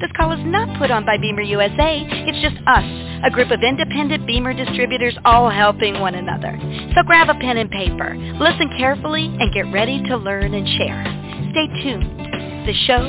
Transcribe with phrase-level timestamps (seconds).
[0.00, 2.00] This call is not put on by BEMER USA.
[2.08, 2.84] It's just us,
[3.22, 6.58] a group of independent BEMER distributors all helping one another.
[6.94, 11.04] So grab a pen and paper, listen carefully, and get ready to learn and share.
[11.52, 12.66] Stay tuned.
[12.66, 13.04] The show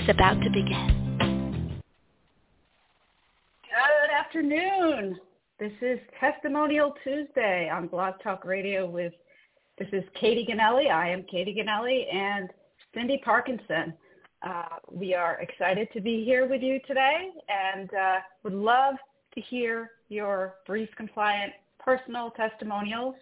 [0.00, 1.82] is about to begin.
[3.68, 5.20] Good afternoon.
[5.60, 9.12] This is Testimonial Tuesday on Blog Talk Radio with,
[9.78, 10.90] this is Katy Ganelli.
[10.90, 12.48] I am Katy Ganelli and
[12.96, 13.92] Cyndy Parkinson.
[14.42, 18.96] Uh, we are excited to be here with you today and uh, would love
[19.34, 23.14] to hear your brief, compliant, personal testimonials,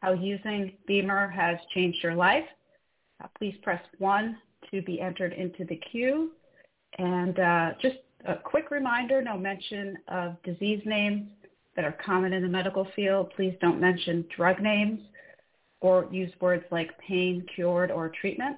[0.00, 2.44] how using BEMER has changed your life.
[3.22, 4.38] Uh, please press 1
[4.70, 6.32] to be entered into the queue.
[6.98, 11.28] And uh, just a quick reminder, no mention of disease names
[11.76, 13.32] that are common in the medical field.
[13.36, 15.00] Please don't mention drug names
[15.80, 18.56] or use words like pain, cured, or treatment.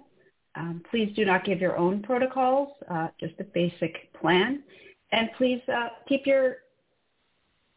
[0.56, 4.62] Um, please do not give your own protocols, uh, just a basic plan.
[5.12, 6.56] And please uh, keep your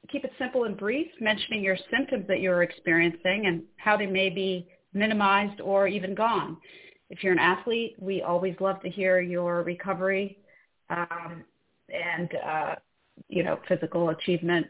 [0.09, 4.30] keep it simple and brief, mentioning your symptoms that you're experiencing and how they may
[4.30, 6.58] be minimized or even gone.
[7.11, 10.39] If you're an athlete, we always love to hear your recovery
[10.89, 11.43] um,
[11.89, 12.76] and uh,
[13.27, 14.67] you know physical achievement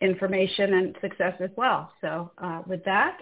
[0.00, 1.92] information and success as well.
[2.00, 3.18] So uh, with that,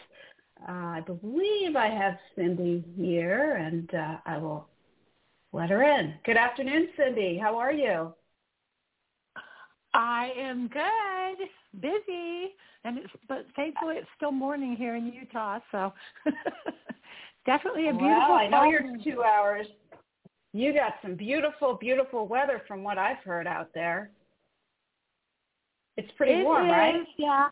[0.68, 4.68] uh, I believe I have Cyndy here, and uh, I will
[5.52, 6.14] let her in.
[6.24, 7.40] Good afternoon, Cyndy.
[7.40, 8.14] How are you?
[9.94, 11.48] I am good,
[11.80, 15.92] busy, and it's but thankfully it's still morning here in Utah, so
[17.46, 18.08] definitely a beautiful.
[18.08, 19.66] Wow, I know you're two hours.
[20.54, 24.10] You got some beautiful, beautiful weather from what I've heard out there.
[25.96, 26.94] It's pretty it warm, is, right?
[27.18, 27.48] Yeah,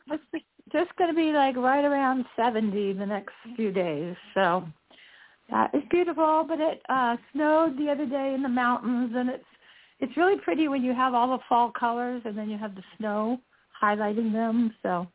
[0.73, 4.17] just going to be like right around 70 the next few days.
[4.35, 4.65] So
[5.51, 9.45] that is beautiful, but it uh snowed the other day in the mountains and it's
[10.01, 12.83] it's really pretty when you have all the fall colors and then you have the
[12.99, 13.41] snow
[13.83, 14.75] highlighting them.
[14.83, 15.07] So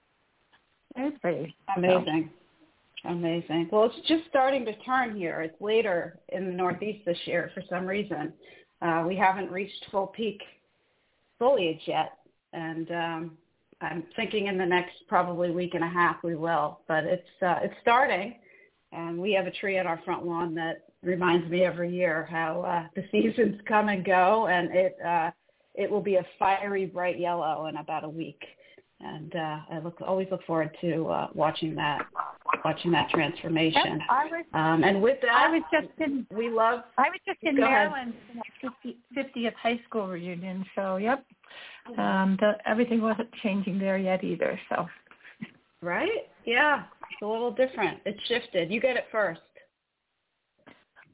[0.95, 1.55] it's pretty.
[1.75, 2.29] Amazing.
[2.31, 3.09] So.
[3.09, 3.69] Amazing.
[3.72, 5.41] Well, it's just starting to turn here.
[5.41, 8.33] It's later in the Northeast this year for some reason.
[8.81, 10.41] Uh, we haven't reached full peak
[11.37, 12.13] foliage yet,
[12.53, 13.31] and um,
[13.81, 16.80] I'm thinking in the next probably week and a half we will.
[16.88, 18.36] But it's uh, it's starting,
[18.91, 22.62] and we have a tree on our front lawn that reminds me every year how
[22.62, 25.31] uh, the seasons come and go, and it uh,
[25.75, 28.41] it will be a fiery bright yellow in about a week.
[29.01, 32.06] And uh, I look always look forward to uh, watching that
[32.63, 34.00] watching that transformation.
[34.09, 36.81] I was, um, and with that, I was just in we love.
[36.97, 38.13] I was just in Maryland
[38.61, 40.66] for my 50th high school reunion.
[40.75, 41.25] So yep,
[41.97, 44.57] um, the, everything wasn't changing there yet either.
[44.69, 44.88] So
[45.81, 48.00] right, yeah, it's a little different.
[48.05, 48.72] It shifted.
[48.72, 49.41] You get it first.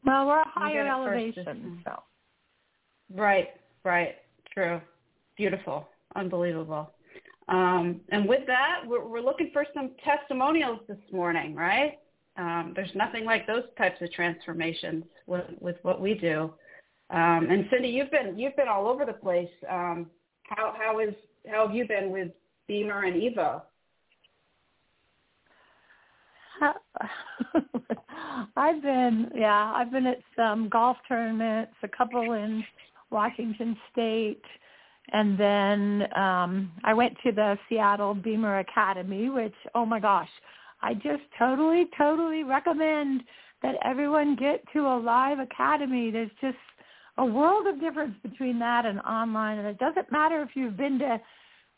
[0.06, 2.04] Well, we're a higher get it first elevation, so
[3.16, 3.50] Right,
[3.84, 4.16] right,
[4.54, 4.80] true,
[5.36, 6.92] beautiful, unbelievable.
[7.48, 12.00] Um, and with that, we're, we're looking for some testimonials this morning, right?
[12.38, 16.54] Um, there's nothing like those types of transformations with, with what we do.
[17.10, 19.50] Um, and Cyndy, you've been you've been all over the place.
[19.70, 20.10] Um,
[20.44, 21.14] how how is
[21.46, 22.30] how have you been with
[22.70, 23.64] BEMER and Evo?
[28.56, 32.64] I've been, yeah, I've been at some golf tournaments, a couple in
[33.10, 34.44] Washington State,
[35.12, 40.30] and then um I went to the Seattle BEMER Academy, which, oh my gosh,
[40.82, 43.24] I just totally, totally recommend
[43.62, 46.12] that everyone get to a live academy.
[46.12, 46.58] There's just
[47.18, 51.00] a world of difference between that and online, and it doesn't matter if you've been
[51.00, 51.20] to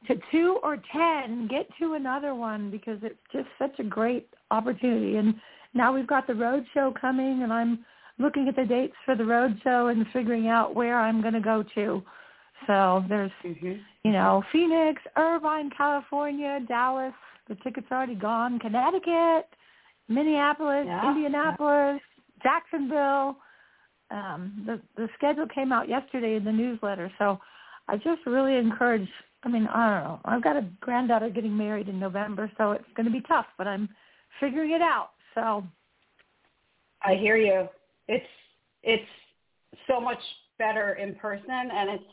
[0.08, 5.16] to two or ten, get to another one because it's just such a great opportunity.
[5.16, 5.36] And
[5.74, 7.86] now we've got the road show coming, and I'm
[8.20, 11.40] looking at the dates for the road show and figuring out where I'm going to
[11.40, 12.04] go to.
[12.68, 13.74] So there's, Mm-hmm.
[14.04, 17.14] you know, Phoenix, Irvine, California, Dallas.
[17.48, 18.60] The tickets are already gone.
[18.60, 19.48] Connecticut,
[20.08, 21.10] Minneapolis, Yeah.
[21.10, 22.02] Indianapolis,
[22.42, 23.38] Jacksonville.
[24.12, 27.40] Um, the the schedule came out yesterday in the newsletter, so
[27.88, 29.08] I just really encourage.
[29.44, 30.20] I mean, I don't know.
[30.26, 33.68] I've got a granddaughter getting married in November, so it's going to be tough, but
[33.68, 33.90] I'm
[34.40, 35.10] figuring it out.
[35.36, 35.64] So
[37.02, 37.68] I hear you.
[38.08, 38.26] It's
[38.84, 39.10] it's
[39.88, 40.20] so much
[40.60, 42.04] better in person, and it's.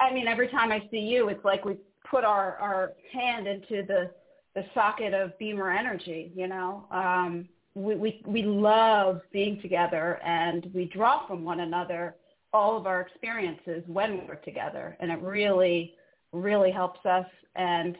[0.00, 1.76] I mean, every time I see you, it's like we
[2.08, 4.10] put our our hand into the
[4.54, 6.32] the socket of BEMER energy.
[6.34, 12.16] You know, um, we we we love being together, and we draw from one another
[12.52, 15.94] all of our experiences when we're together, and it really
[16.32, 17.26] really helps us.
[17.54, 17.96] And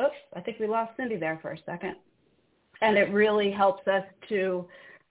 [0.00, 1.96] oops, I think we lost Cyndy there for a second.
[2.80, 4.66] And it really helps us to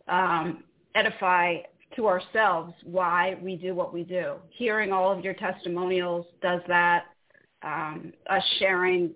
[0.07, 0.63] um,
[0.95, 1.57] edify
[1.95, 4.35] to ourselves why we do what we do.
[4.49, 7.05] Hearing all of your testimonials does that.
[7.61, 9.11] Um, us sharing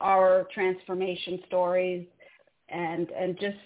[0.00, 2.06] our transformation stories
[2.68, 3.56] and and just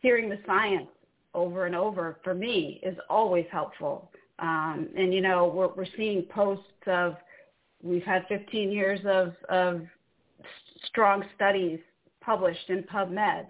[0.00, 0.88] hearing the science
[1.34, 4.10] over and over for me is always helpful.
[4.38, 7.16] Um, and you know we're we're seeing posts of
[7.82, 9.82] we've had 15 years of of
[10.86, 11.80] strong studies
[12.20, 13.46] published in PubMed.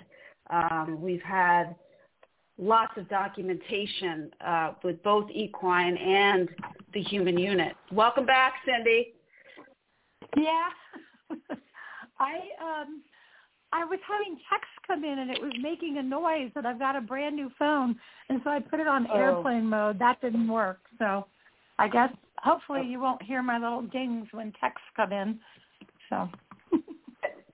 [0.50, 1.74] Um, we've had
[2.58, 6.48] lots of documentation uh, with both equine and
[6.92, 7.74] the human unit.
[7.92, 9.12] Welcome back, Cyndy.
[10.36, 10.68] Yeah.
[12.20, 13.02] I um
[13.72, 16.96] I was having texts come in and it was making a noise that I've got
[16.96, 17.96] a brand new phone
[18.28, 19.14] and so I put it on Oh.
[19.14, 19.98] airplane mode.
[19.98, 20.80] That didn't work.
[20.98, 21.26] So
[21.78, 25.38] I guess hopefully you won't hear my little dings when texts come in.
[26.08, 26.28] So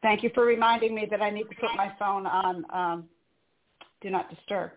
[0.02, 3.04] Thank you for reminding me that I need to put my phone on um,
[4.02, 4.70] do not disturb.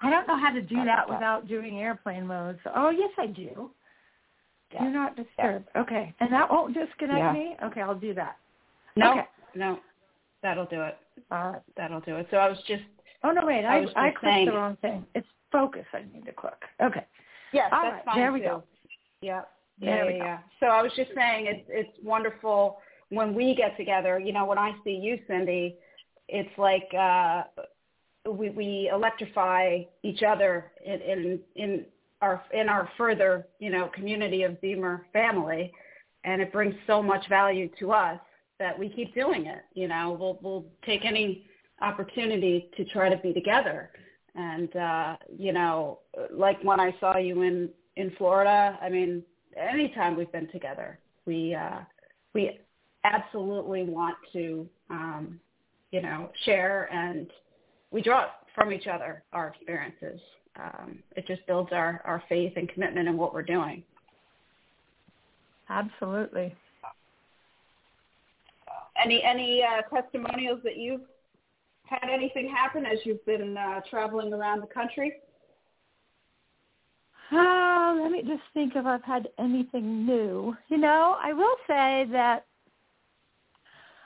[0.00, 2.58] I don't know how to do that without doing airplane mode.
[2.64, 3.70] So oh yes I do.
[4.72, 4.84] Yeah.
[4.84, 5.64] Do not disturb.
[5.76, 6.12] Okay.
[6.20, 7.32] And that won't disconnect Yeah.
[7.32, 7.56] me?
[7.62, 8.36] Okay, I'll do that.
[8.96, 9.24] No, Okay.
[9.54, 9.78] no,
[10.42, 10.98] that'll do it.
[11.30, 11.62] All right.
[11.76, 12.26] That'll do it.
[12.30, 12.82] So I was just
[13.24, 15.06] Oh no wait, I I I, clicked saying- the wrong thing.
[15.14, 16.60] It's focus I need to click.
[16.82, 17.04] Okay.
[17.52, 18.44] yes, All that's right, fine there we too.
[18.46, 18.64] go.
[19.22, 19.42] Yeah.
[19.78, 20.24] There yeah, we yeah, go.
[20.24, 20.38] yeah.
[20.60, 22.78] So I was just saying it's it's wonderful
[23.10, 24.18] when we get together.
[24.18, 25.76] You know, when I see you, Cyndy,
[26.28, 27.44] it's like uh,
[28.30, 31.84] we we electrify each other in in in
[32.22, 35.72] our in our further you know community of BEMER family,
[36.24, 38.20] and it brings so much value to us
[38.58, 39.64] that we keep doing it.
[39.74, 41.46] You know, we'll we'll take any
[41.82, 43.90] opportunity to try to be together.
[44.34, 46.00] And uh, you know,
[46.30, 49.22] like when I saw you in in Florida, I mean,
[49.56, 51.80] anytime we've been together, we uh,
[52.34, 52.60] we
[53.04, 55.40] absolutely want to um,
[55.90, 57.30] you know share and
[57.96, 60.20] we draw from each other our experiences.
[60.60, 63.82] Um, it just builds our our faith and commitment in what we're doing.
[65.70, 66.54] Absolutely.
[69.02, 71.00] Any any uh, testimonials that you've
[71.84, 75.14] had anything happen as you've been uh, traveling around the country?
[77.32, 80.54] Oh, let me just think if I've had anything new.
[80.68, 82.44] You know, I will say that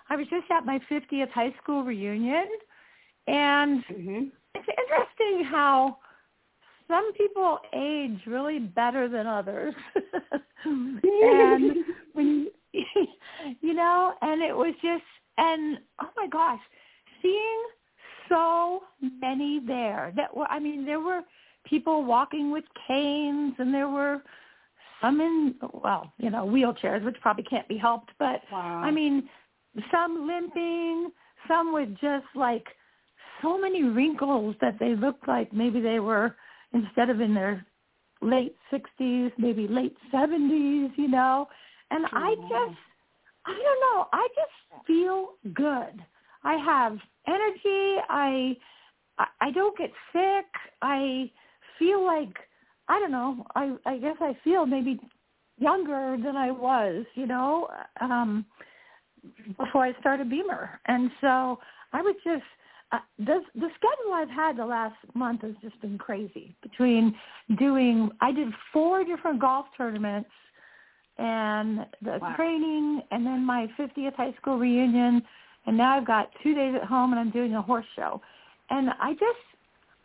[0.09, 2.47] I was just at my 50th high school reunion,
[3.31, 4.25] and Mm-hmm.
[4.55, 5.99] it's interesting how
[6.89, 9.75] some people age really better than others.
[10.65, 12.85] and when you,
[13.61, 15.05] you know, and it was just
[15.39, 16.61] and oh my gosh,
[17.23, 17.63] seeing
[18.29, 18.81] so
[19.21, 21.23] many there that were I mean there were
[21.65, 24.23] people walking with canes and there were
[25.01, 28.83] some in well, you know, wheelchairs which probably can't be helped, but Wow.
[28.85, 29.29] I mean
[29.93, 31.11] some limping,
[31.47, 32.67] some with just like
[33.43, 36.37] so many wrinkles that they looked like maybe they were
[36.73, 37.65] instead of in their
[38.23, 41.49] late 60s, maybe late 70s, you know.
[41.91, 42.79] And I just,
[43.47, 46.05] I don't know, I just feel good.
[46.45, 48.03] I have energy.
[48.09, 48.57] I,
[49.19, 50.47] I, I don't get sick.
[50.83, 51.31] I
[51.79, 52.37] feel like,
[52.89, 54.99] I don't know, I, I guess I feel maybe
[55.59, 57.69] younger than I was, you know,
[58.01, 58.45] um,
[59.59, 60.81] before I started BEMER.
[60.87, 61.59] And so
[61.93, 62.43] I was just,
[62.93, 66.55] uh, the the schedule I've had the last month has just been crazy.
[66.63, 67.15] Between
[67.59, 70.31] doing, I did four different golf tournaments,
[71.19, 72.35] and the Wow.
[72.37, 75.23] training, and then my 50th high school reunion,
[75.67, 78.21] and now I've got two days at home, and I'm doing a horse show.
[78.71, 79.45] And I just,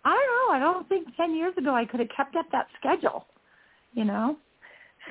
[0.04, 0.68] I don't know.
[0.68, 3.26] I don't think 10 years ago I could have kept up that schedule.
[3.94, 4.38] You know.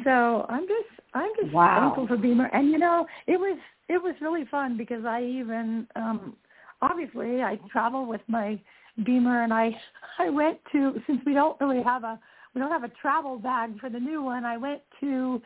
[0.04, 1.94] So I'm just, I'm just Wow.
[1.94, 5.86] thankful for BEMER, and you know, it was, it was really fun because I even.
[5.96, 6.36] um
[6.84, 8.60] obviously I travel with my
[9.04, 9.70] BEMER and I
[10.18, 12.18] I went to since we don't really have a
[12.54, 15.42] we don't have a travel bag for the new one, I went to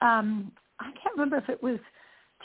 [0.00, 1.78] um I can't remember if it was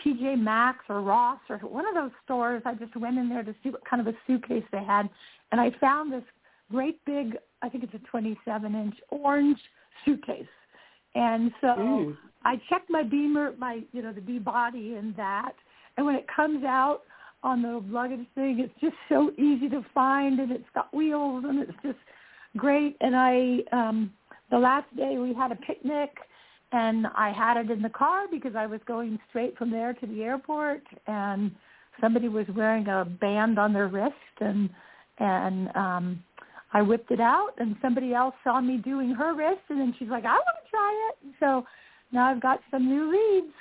[0.05, 2.61] TJ Maxx or Ross or one of those stores.
[2.65, 5.09] I just went in there to see what kind of a suitcase they had,
[5.51, 6.23] and I found this
[6.71, 9.59] great big, I think it's a 27 inch orange
[10.05, 10.45] suitcase.
[11.15, 12.17] And so Mm.
[12.43, 15.53] I checked my BEMER, my you know the B body in that,
[15.95, 17.01] and when it comes out
[17.47, 21.59] on the luggage thing, it's just so easy to find, and it's got wheels, and
[21.59, 21.97] it's just
[22.57, 22.97] great.
[22.99, 24.11] And I, um,
[24.51, 26.11] the last day we had a picnic,
[26.73, 30.05] and I had it in the car because I was going straight from there to
[30.05, 31.51] the airport, and
[32.01, 34.69] somebody was wearing a band on their wrist, and
[35.19, 36.23] and um
[36.73, 40.09] I whipped it out, and somebody else saw me doing her wrist, and then she's
[40.09, 41.65] like, "I want to try it." So
[42.11, 43.53] now I've got some new leads.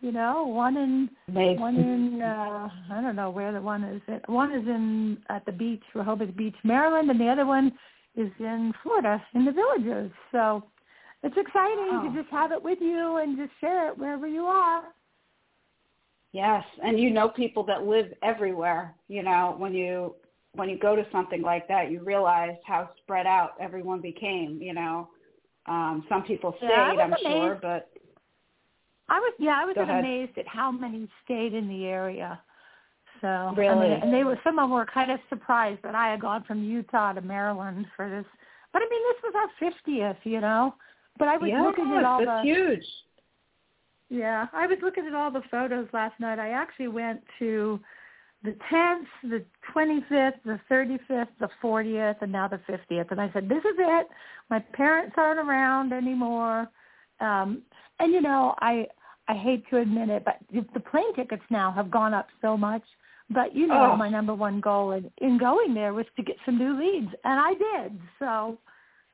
[0.00, 1.60] You know, one in Amazing.
[1.60, 4.02] one in uh I don't know where the one is.
[4.08, 7.72] It one is in at the beach, Rehoboth Beach, Maryland, and the other one
[8.16, 10.10] is in Florida, in the villages.
[10.32, 10.64] So
[11.22, 12.10] it's exciting Wow.
[12.12, 14.82] to just have it with you and just share it wherever you are.
[16.32, 18.94] Yes, and you know people that live everywhere.
[19.08, 20.14] You know, when you
[20.52, 24.58] when you go to something like that, you realize how spread out everyone became.
[24.60, 25.08] You know,
[25.66, 27.90] um, some people stayed, Yeah, I'm sure, but
[29.08, 32.40] I was yeah, I was amazed at how many stayed in the area.
[33.20, 36.10] So I mean, and they were some of them were kind of surprised that I
[36.10, 38.26] had gone from Utah to Maryland for this.
[38.72, 40.74] But I mean, this was our fiftieth, you know.
[41.18, 42.84] But I was looking at all that's the huge.
[44.10, 46.38] yeah, I was looking at all the photos last night.
[46.38, 47.80] I actually went to
[48.42, 49.44] the 10th, the
[49.74, 53.10] 25th, the 35th, the 40th, and now the 50th.
[53.10, 54.08] And I said, this is it.
[54.50, 56.68] My parents aren't around anymore.
[57.20, 57.62] Um,
[57.98, 58.86] and you know, I
[59.28, 62.82] I hate to admit it, but the plane tickets now have gone up so much.
[63.30, 63.96] But you know, Oh.
[63.96, 67.40] my number one goal in, in going there was to get some new leads, and
[67.40, 67.98] I did.
[68.20, 68.58] So,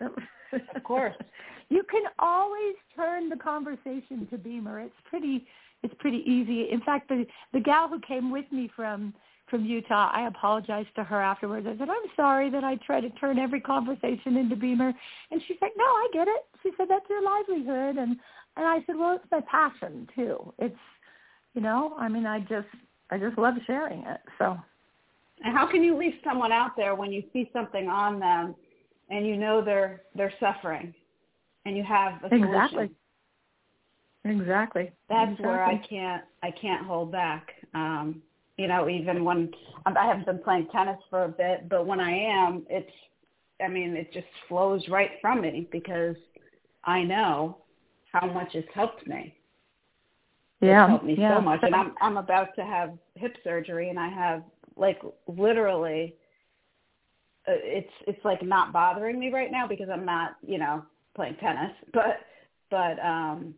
[0.01, 0.13] Of
[0.85, 1.15] course.
[1.71, 4.81] you can always turn the conversation to BEMER.
[4.81, 5.47] It's pretty
[5.83, 6.71] it's pretty easy.
[6.71, 9.15] In fact, the the gal who came with me from
[9.49, 11.67] from Utah, I apologized to her afterwards.
[11.67, 14.93] I said, "I'm sorry that I try to turn every conversation into BEMER."
[15.31, 18.19] And she's like, "No, I get it." She said, "That's your livelihood." And
[18.57, 20.53] and I said, "Well, it's my passion too.
[20.59, 20.77] It's
[21.55, 22.69] you know, I mean, I just
[23.11, 24.59] I just love sharing it." So
[25.45, 28.55] And how can you leave someone out there when you see something on them
[29.11, 30.95] and you know they're they're suffering
[31.65, 32.45] and you have a solution?
[32.45, 32.91] Exactly.
[34.25, 34.93] exactly.
[35.09, 37.49] That's where I can't I can't hold back.
[37.75, 38.23] Um,
[38.59, 39.51] you know, even when
[39.87, 42.91] um, I haven't been playing tennis for a bit, but when I am, it's
[43.63, 46.17] I mean, it just flows right from me because
[46.85, 47.59] I know
[48.13, 49.35] how much it's helped me.
[50.61, 51.37] yeah, It's helped me yeah.
[51.37, 51.61] so much.
[51.63, 54.43] And I'm I'm about to have hip surgery and I have
[54.77, 56.15] like literally
[57.49, 60.83] uh, it's it's like not bothering me right now because I'm not, you know,
[61.17, 62.21] playing tennis, but
[62.71, 63.55] but um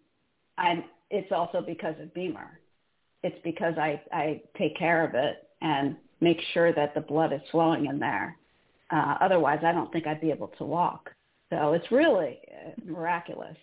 [0.57, 2.59] I'm it's also because of BEMER.
[3.23, 7.41] It's because I I take care of it and make sure that the blood is
[7.51, 8.37] flowing in there.
[8.91, 11.11] Uh otherwise I don't think I'd be able to walk.
[11.51, 13.57] So it's really uh, miraculous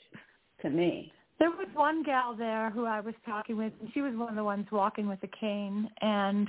[0.61, 1.11] to me.
[1.39, 4.35] There was one gal there who I was talking with, and she was one of
[4.35, 5.89] the ones walking with a cane.
[6.01, 6.47] And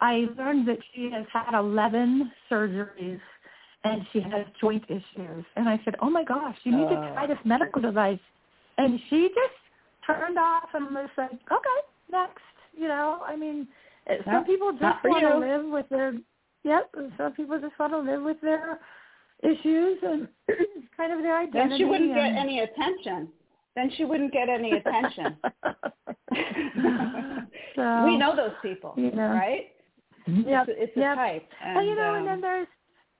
[0.00, 3.20] I learned that she has had 11 surgeries,
[3.84, 5.44] and she has joint issues.
[5.56, 7.14] And I said, "Oh my gosh, you need to Oh.
[7.14, 8.20] try this medical device."
[8.78, 9.58] And she just
[10.06, 13.68] turned off and was like, "Okay, next." You know, I mean,
[14.24, 16.14] some people just want to live with their.
[16.64, 18.80] Yep, some people just want to live with their
[19.42, 20.28] issues and
[20.96, 21.68] kind of their identity.
[21.68, 23.28] Then she wouldn't get any attention.
[23.74, 25.36] Then she wouldn't get any attention.
[27.76, 29.28] so, we know those people, you know.
[29.28, 29.68] right?
[30.26, 31.16] Yep, It's, it's a yep.
[31.16, 31.48] type.
[31.64, 32.68] And, And, you know, and um, then there's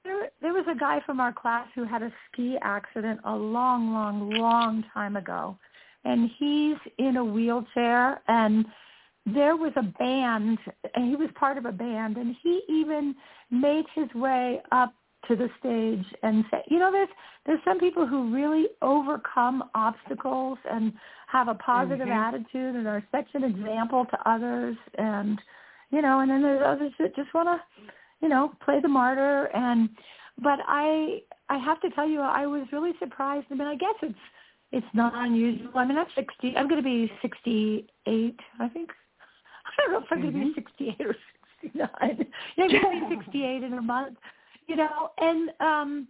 [0.04, 3.92] there there was a guy from our class who had a ski accident a long,
[3.92, 5.56] long, long time ago,
[6.04, 8.20] and he's in a wheelchair.
[8.28, 8.66] And
[9.26, 10.58] there was a band,
[10.94, 13.14] and he was part of a band, and he even
[13.50, 14.92] made his way up
[15.28, 17.08] to the stage and say, you know, there's
[17.46, 20.92] there's some people who really overcome obstacles and
[21.26, 22.28] have a positive Mhm.
[22.28, 25.40] attitude and are such an example to others and
[25.90, 27.82] you know, and then there's others that just want to,
[28.22, 29.44] you know, play the martyr.
[29.54, 29.90] And
[30.38, 33.46] but I I have to tell you, I was really surprised.
[33.50, 34.18] I mean, I guess it's
[34.72, 35.70] it's not unusual.
[35.74, 36.56] I mean, I'm 60.
[36.56, 38.40] I'm going to be 68.
[38.58, 38.90] I think.
[39.66, 41.14] I don't know if I'm going to be 68 or
[41.60, 42.26] 69.
[42.56, 44.16] Yeah, I'm going to be 68 in a month.
[44.66, 46.08] You know, and um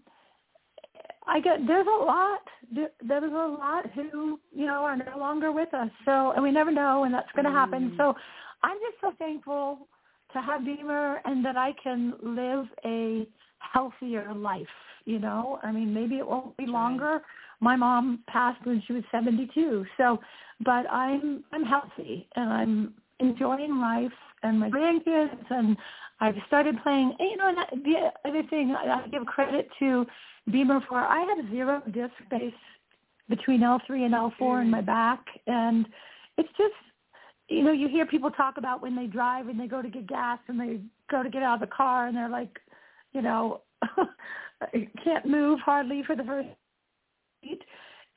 [1.27, 2.41] I get there's a lot
[2.75, 5.91] there, there's a lot who you know are no longer with us.
[6.05, 7.93] So and we never know when that's going to happen.
[7.93, 7.97] Mm.
[7.97, 8.15] So
[8.63, 9.89] I'm just so thankful
[10.33, 13.27] to have BEMER and that I can live a
[13.59, 14.67] healthier life.
[15.05, 17.21] You know, I mean, maybe it won't be longer.
[17.61, 20.19] My mom passed when she was 72, so
[20.65, 25.77] but I'm I'm healthy and I'm enjoying life and my grandkids and
[26.21, 27.15] I've started playing.
[27.19, 30.07] You know, and the other thing I give credit to
[30.51, 30.99] BEMER for.
[30.99, 32.55] I have zero disc space
[33.29, 34.63] between L3 and L4 mm.
[34.63, 35.87] in my back, and
[36.39, 36.75] it's just
[37.49, 40.07] you know you hear people talk about when they drive and they go to get
[40.07, 40.81] gas and they
[41.11, 42.59] go to get out of the car and they're like,
[43.13, 43.61] you know,
[45.05, 46.49] can't move hardly for the first
[47.43, 47.63] feet.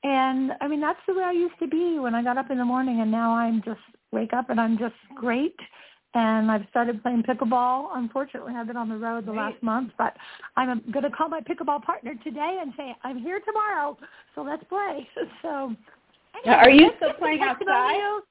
[0.04, 2.58] And I mean that's the way I used to be when I got up in
[2.58, 3.80] the morning, and now I'm just
[4.12, 5.58] wake up and I'm just great
[6.16, 7.90] and I've started playing pickleball.
[7.94, 10.16] Unfortunately, I've been on the road the last month, but
[10.56, 13.98] I'm going to call my pickleball partner today and say I'm here tomorrow,
[14.34, 15.08] so let's play.
[15.42, 15.76] So,
[16.44, 18.22] anyway, are you still playing outside?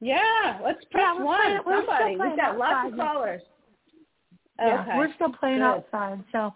[0.00, 1.40] Yeah, let's press yeah, one.
[1.40, 3.42] Playing, Somebody, we've got outside, lots of callers.
[4.58, 4.96] Yeah, okay.
[4.96, 5.64] we're still playing Good.
[5.64, 6.24] outside.
[6.32, 6.52] So,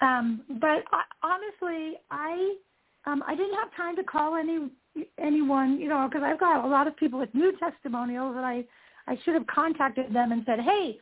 [0.00, 2.56] um, but I, honestly, I
[3.06, 4.70] um, I didn't have time to call any
[5.18, 8.64] anyone, you know, because I've got a lot of people with new testimonials that I
[9.06, 10.98] I should have contacted them and said, hey,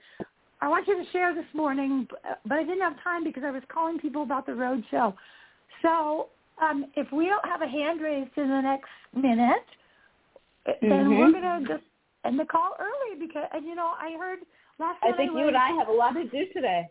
[0.60, 2.06] I want you to share this morning,
[2.46, 5.14] but I didn't have time because I was calling people about the road show.
[5.82, 6.28] So
[6.62, 9.66] um, if we don't have a hand raised in the next minute,
[10.82, 11.18] then Mhm.
[11.18, 11.84] we're going to just
[12.24, 14.40] end the call early because, and you know, I heard
[14.78, 16.88] last I night think I you and I have a lot to do today.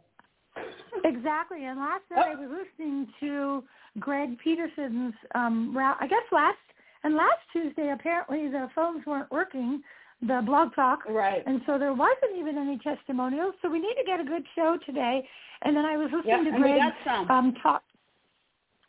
[1.03, 1.65] Exactly.
[1.65, 2.31] And last night Oh.
[2.31, 3.63] I was listening to
[3.99, 6.57] Greg Peterson's um I guess last
[7.03, 9.83] and last Tuesday apparently the phones weren't working,
[10.21, 10.99] the blog talk.
[11.07, 11.43] Right.
[11.45, 13.53] And so there wasn't even any testimonials.
[13.61, 15.27] So we need to get a good show today.
[15.61, 16.81] And then I was listening to Greg
[17.29, 17.83] um talk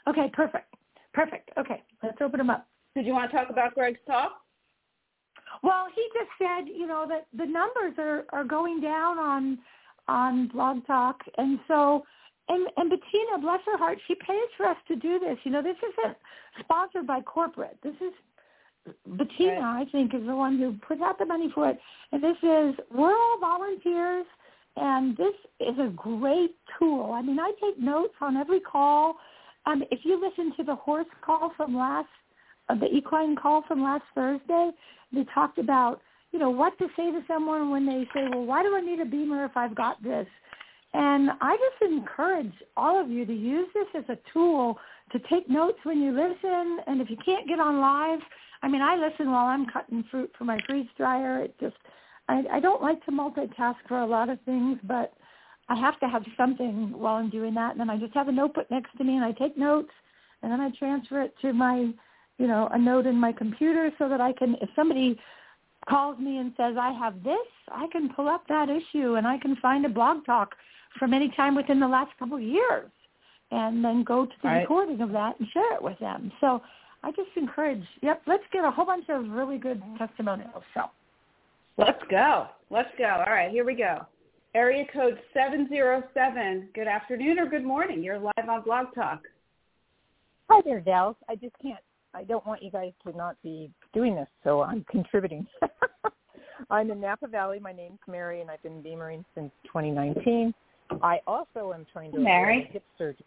[0.08, 0.74] Okay, perfect.
[1.12, 1.50] Perfect.
[1.58, 1.82] Okay.
[2.02, 2.66] Let's open them up.
[2.94, 4.32] Did you want to talk about Greg's talk?
[5.62, 9.58] Well, he just said, you know, that the numbers are are going down on
[10.08, 12.04] on Blog Talk, and so
[12.48, 15.36] and and Bettina, bless her heart, she pays for us to do this.
[15.44, 16.16] You know, this isn't
[16.60, 17.78] sponsored by corporate.
[17.82, 18.12] This is
[19.06, 21.78] Bettina, I think, is the one who puts out the money for it.
[22.12, 24.26] And this is we're all volunteers,
[24.76, 27.12] and this is a great tool.
[27.12, 29.16] I mean, I take notes on every call.
[29.66, 32.08] Um, if you listen to the horse call from last,
[32.68, 34.70] uh, the equine call from last Thursday,
[35.12, 36.00] they talked about
[36.32, 39.00] you know what to say to someone when they say, "Well, why do I need
[39.00, 40.26] a BEMER if I've got this?"
[40.92, 44.78] And I just encourage all of you to use this as a tool
[45.12, 46.78] to take notes when you listen.
[46.86, 48.20] And if you can't get on live,
[48.62, 51.42] I mean, I listen while I'm cutting fruit for my freeze dryer.
[51.42, 51.76] It just,
[52.28, 55.14] I, I don't like to multitask for a lot of things, but
[55.68, 57.72] I have to have something while I'm doing that.
[57.72, 59.90] And then I just have a notebook next to me and I take notes
[60.42, 61.90] and then I transfer it to my,
[62.38, 65.18] you know, a note in my computer so that I can, if somebody
[65.88, 69.38] calls me and says, I have this, I can pull up that issue and I
[69.38, 70.54] can find a blog talk
[70.98, 72.90] from any time within the last couple of years
[73.50, 74.60] and then go to the Right.
[74.62, 76.32] recording of that and share it with them.
[76.40, 76.62] So
[77.02, 80.62] I just encourage, yep, let's get a whole bunch of really good testimonials.
[80.74, 80.82] So
[81.80, 82.46] Let's go.
[82.68, 83.24] Let's go.
[83.26, 84.06] All right, here we go.
[84.54, 86.68] Area code 707.
[86.74, 88.02] Good afternoon or good morning.
[88.02, 89.22] You're live on Blog Talk.
[90.50, 91.16] Hi there, Dallas.
[91.30, 91.80] I just can't.
[92.12, 95.46] I don't want you guys to not be doing this, so I'm contributing.
[96.70, 97.60] I'm in Napa Valley.
[97.60, 100.52] My name's Mary, and I've been beamering since 2019.
[101.02, 102.68] I also am trying to Mary.
[102.72, 103.24] hip surgery,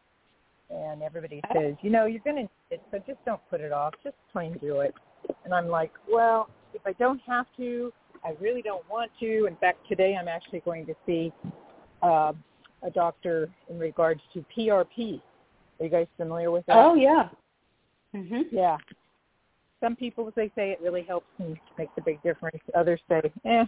[0.73, 3.71] and everybody says, you know, you're going to need it, so just don't put it
[3.71, 3.93] off.
[4.03, 4.93] Just try and do it.
[5.45, 9.45] And I'm like, well, if I don't have to, I really don't want to.
[9.45, 11.31] In fact, today I'm actually going to see
[12.01, 12.33] uh,
[12.81, 15.21] a doctor in regards to PRP.
[15.79, 16.77] Are you guys familiar with that?
[16.77, 17.29] Oh, yeah.
[18.15, 18.43] Mhm.
[18.51, 18.77] Yeah.
[19.81, 22.61] Some people they say it really helps and makes a big difference.
[22.75, 23.65] Others say, eh,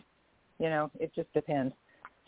[0.60, 1.74] you know, it just depends.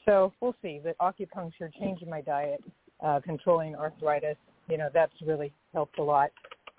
[0.06, 0.82] So we'll see.
[0.84, 2.62] But acupuncture, changing my diet,
[3.02, 4.36] uh, controlling arthritis,
[4.68, 6.32] you know, that's really helped a lot.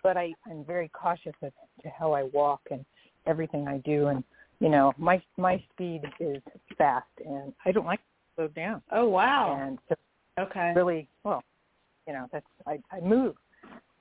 [0.02, 2.84] But I, I'm very cautious as to how I walk and
[3.26, 4.08] everything I do.
[4.08, 4.22] And
[4.60, 6.42] you know, my my speed is
[6.76, 8.04] fast, and I don't like to
[8.36, 8.82] slow down.
[8.92, 9.58] Oh, wow.
[9.60, 9.94] And so
[10.40, 10.72] Okay.
[10.76, 11.42] really well
[12.08, 13.36] you know that's i i move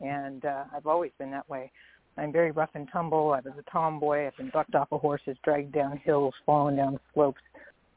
[0.02, 1.70] and uh i've always been that way
[2.18, 5.38] i'm very rough and tumble i was a tomboy i've been bucked off of horses
[5.44, 7.42] dragged down hills fallen down slopes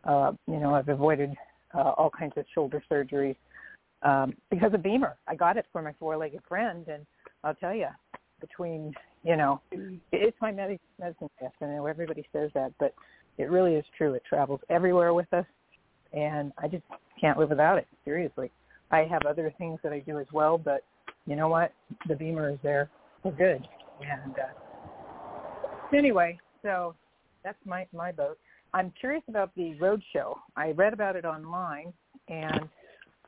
[0.05, 1.31] uh you know i've avoided
[1.75, 3.37] uh, all kinds of shoulder surgeries
[4.03, 7.05] um because of BEMER i got it for my four legged friend and
[7.45, 7.89] i'll tell you
[8.41, 8.93] between
[9.25, 9.61] you know
[10.13, 10.79] it's my medicine
[11.39, 12.95] chest i know everybody says that but
[13.39, 15.47] it really is true it travels everywhere with us
[16.13, 16.85] and i just
[17.21, 18.51] can't live without it seriously
[18.91, 20.85] I have other things that I do as well, but
[21.27, 21.73] you know what?
[22.09, 22.91] The BEMER is there
[23.23, 23.67] for good.
[24.01, 26.95] And uh, anyway, so
[27.45, 28.39] that's my my boat.
[28.73, 30.39] I'm curious about the road show.
[30.57, 31.93] I read about it online,
[32.29, 32.69] and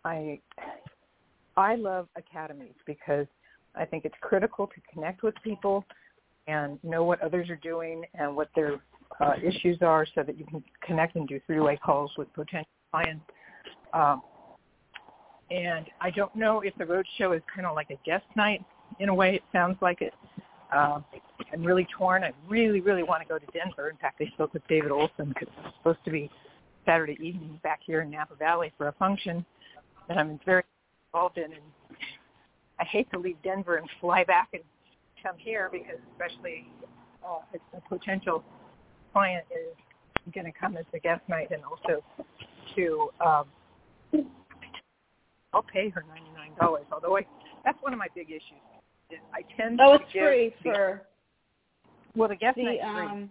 [0.04, 0.40] I
[1.56, 3.26] I love academies because
[3.74, 5.84] I think it's critical to connect with people
[6.46, 8.80] and know what others are doing and what their
[9.20, 13.24] uh, issues are, so that you can connect and do three-way calls with potential clients.
[13.92, 14.22] Um,
[15.50, 18.64] and I don't know if the roadshow is kind of like a guest night
[18.98, 19.34] in a way.
[19.34, 20.14] It sounds like it.
[20.74, 21.00] Uh,
[21.52, 22.24] I'm really torn.
[22.24, 23.90] I really, really want to go to Denver.
[23.90, 26.30] In fact, I spoke with David Olson because it's supposed to be
[26.86, 29.44] Saturday evening back here in Napa Valley for a function
[30.08, 30.62] that I'm very
[31.12, 31.44] involved in.
[31.44, 31.62] And
[32.80, 34.62] I hate to leave Denver and fly back and
[35.22, 36.66] come here because especially
[37.26, 37.38] uh,
[37.76, 38.42] a potential
[39.12, 39.76] client is
[40.32, 42.02] going to come as a guest night and also
[42.76, 43.44] to um,
[45.52, 46.84] I'll pay her ninety nine dollars.
[46.92, 47.26] Although I,
[47.64, 48.60] that's one of my big issues.
[49.34, 51.02] I tend to oh, to it's free the, for
[52.16, 53.28] well the guest the, night um,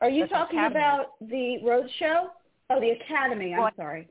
[0.00, 2.28] Are you That's talking about the road show?
[2.70, 3.52] Oh, the academy.
[3.54, 4.08] I'm well, sorry.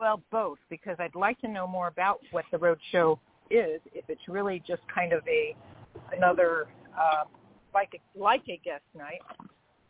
[0.00, 3.82] Well, both because I'd like to know more about what the road show is.
[3.92, 5.54] If it's really just kind of a
[6.16, 7.24] another uh,
[7.74, 9.20] like a, like a guest night,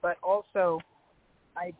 [0.03, 0.81] but also
[1.57, 1.73] I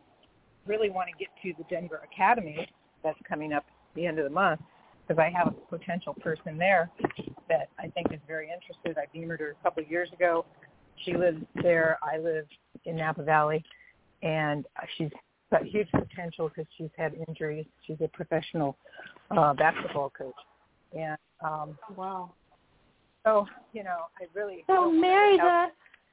[0.65, 2.67] really want to get to the Denver Academy
[3.03, 3.65] that's coming up
[3.95, 4.61] the end of the month
[5.05, 6.89] because I have a potential person there
[7.49, 8.97] that I think is very interested.
[8.97, 10.45] I beamed her a couple of years ago.
[11.03, 11.97] She lives there.
[12.01, 12.45] I live
[12.85, 13.63] in Napa Valley,
[14.21, 14.65] and
[14.97, 15.09] she's
[15.51, 17.65] got huge potential because she's had injuries.
[17.85, 18.77] She's a professional
[19.29, 20.33] uh, basketball coach,
[20.97, 22.31] and um, wow.
[23.23, 24.63] So you know, I really.
[24.67, 25.65] So Mary, the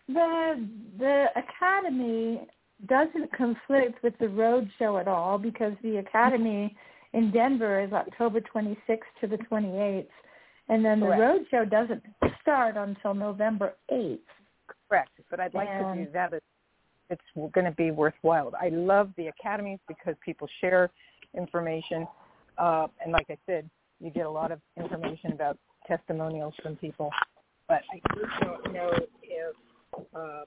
[0.08, 2.42] the the academy
[2.86, 6.76] doesn't conflict with the road show at all because the academy
[7.12, 10.06] in Denver is October 26th to the 28th,
[10.68, 11.18] and then Correct.
[11.18, 12.02] the road show doesn't
[12.42, 14.18] start until November 8th.
[14.88, 16.32] Correct, but I'd like and, to do that.
[17.10, 18.52] It's going to be worthwhile.
[18.60, 20.90] I love the academies because people share
[21.36, 22.06] information,
[22.58, 23.68] uh, and like I said,
[24.00, 27.10] you get a lot of information about testimonials from people.
[27.66, 28.90] But I just don't know
[29.22, 29.54] if
[30.14, 30.44] uh,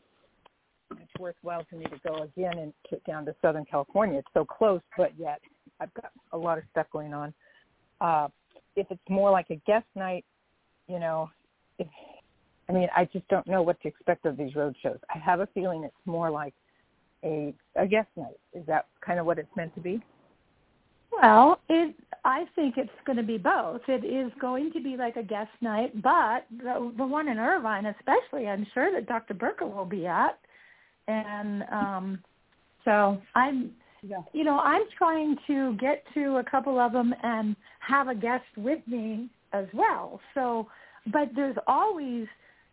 [0.91, 4.19] it's worthwhile for me to go again and get down to Southern California.
[4.19, 5.39] It's so close, but yet
[5.79, 7.33] I've got a lot of stuff going on.
[7.99, 8.27] Uh,
[8.75, 10.25] if it's more like a guest night,
[10.87, 11.29] you know,
[11.77, 11.87] if,
[12.71, 14.97] I mean, I just don't know what to expect of these road shows.
[15.13, 16.53] I have a feeling it's more like
[17.23, 18.39] a a guest night.
[18.53, 20.01] Is that kind of what it's meant to be?
[21.11, 23.81] Well, it I think it's going to be both.
[23.89, 27.87] It is going to be like a guest night, but the the one in Irvine,
[27.87, 29.33] especially, I'm sure that Dr.
[29.33, 30.39] Burka will be at,
[31.07, 32.19] and um,
[32.85, 34.21] so I'm yeah.
[34.33, 38.45] you know, I'm trying to get to a couple of them and have a guest
[38.55, 40.21] with me as well.
[40.33, 40.67] So,
[41.11, 42.27] but there's always,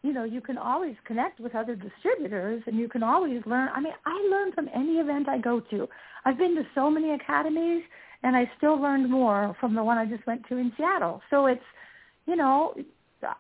[0.08, 3.68] you know, you can always connect with other distributors and you can always learn.
[3.74, 5.86] I mean, I learn from any event I go to.
[6.24, 7.82] I've been to so many academies
[8.22, 11.20] and I still learned more from the one I just went to in Seattle.
[11.28, 11.60] So it's,
[12.24, 12.74] you know,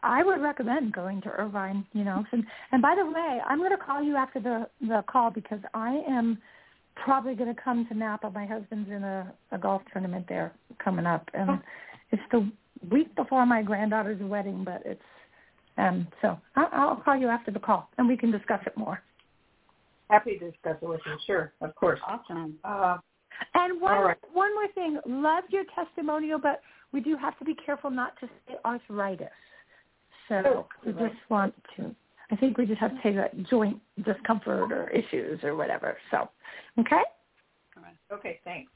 [0.02, 2.22] I would recommend going to Irvine, you know.
[2.32, 5.60] And, and by the way, I'm going to call you after the the call because
[5.72, 6.36] I am
[6.96, 8.30] probably going to come to Napa.
[8.30, 10.52] My husband's in a, a golf tournament there
[10.84, 11.58] coming up, and oh.
[12.10, 12.50] it's the
[12.90, 14.64] week before my granddaughter's wedding.
[14.64, 15.00] But it's
[15.78, 19.02] um so I'll, I'll call you after the call, and we can discuss it more.
[20.10, 21.16] Happy to discuss it with you.
[21.26, 22.00] Sure, of course.
[22.06, 22.56] Awesome.
[22.64, 22.98] Uh,
[23.54, 24.16] and one right.
[24.32, 26.60] one more thing, love your testimonial, but
[26.92, 29.28] we do have to be careful not to say arthritis.
[30.28, 31.94] So oh, we just want to
[32.30, 35.96] I think we just have to say that joint discomfort or issues or whatever.
[36.10, 36.28] So,
[36.78, 37.02] okay?
[38.12, 38.70] Okay, thanks.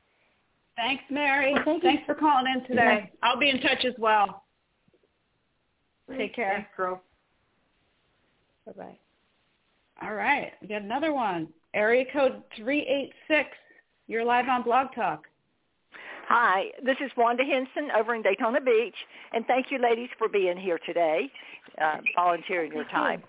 [0.76, 1.52] Thanks, Mary.
[1.52, 2.14] Well, thank thanks you.
[2.14, 3.10] for calling in today.
[3.12, 3.18] Yeah.
[3.28, 4.44] I'll be in touch as well.
[6.16, 6.52] Take care.
[6.54, 7.02] Thanks, girl.
[8.66, 8.98] Bye-bye.
[10.02, 10.52] All right.
[10.60, 11.48] We got another one.
[11.74, 13.48] Area code 386.
[14.06, 15.26] You're live on Blog Talk.
[16.28, 18.94] Hi, this is Wanda Henson over in Daytona Beach,
[19.32, 21.30] and thank you, ladies, for being here today,
[21.82, 23.22] uh, volunteering your time.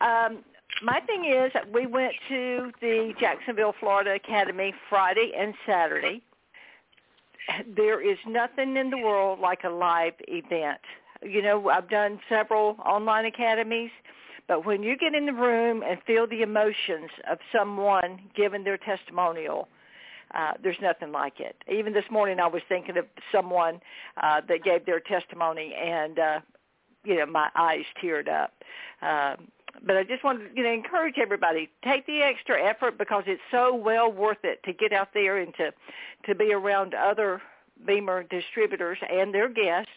[0.00, 0.44] Um,
[0.82, 6.22] my thing is, we went to the Jacksonville, Florida Academy Friday and Saturday.
[7.74, 10.80] There is nothing in the world like a live event.
[11.22, 13.90] You know, I've done several online academies,
[14.48, 18.78] but when you get in the room and feel the emotions of someone giving their
[18.78, 19.68] testimonial,
[20.34, 21.56] uh, there's nothing like it.
[21.70, 23.80] Even this morning, I was thinking of someone
[24.22, 26.40] uh, that gave their testimony, and uh,
[27.04, 28.52] you know, my eyes teared up.
[29.02, 29.48] Um,
[29.86, 33.42] but I just want to you know encourage everybody take the extra effort because it's
[33.50, 35.72] so well worth it to get out there and to
[36.26, 37.40] to be around other
[37.86, 39.90] BEMER distributors and their guests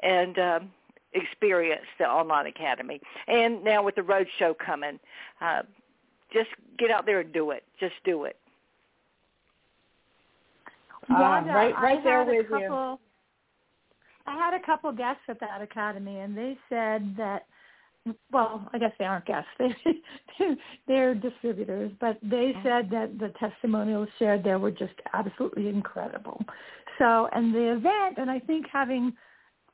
[0.00, 0.70] and um,
[1.14, 3.00] experience the online academy.
[3.28, 4.98] And now with the road show coming,
[5.40, 5.62] uh,
[6.32, 7.64] just get out there and do it.
[7.80, 8.36] Just do it.
[11.10, 12.98] Uh, Wanda, right, right there had a with you.
[14.26, 17.46] I had a couple guests at that academy, and they said that.
[18.30, 19.74] Well, I guess they aren't guests; they
[20.86, 21.92] they're distributors.
[22.00, 22.62] But they Mm-hmm.
[22.62, 26.42] said that the testimonials shared there were just absolutely incredible.
[26.98, 29.12] So, and the event, and I think having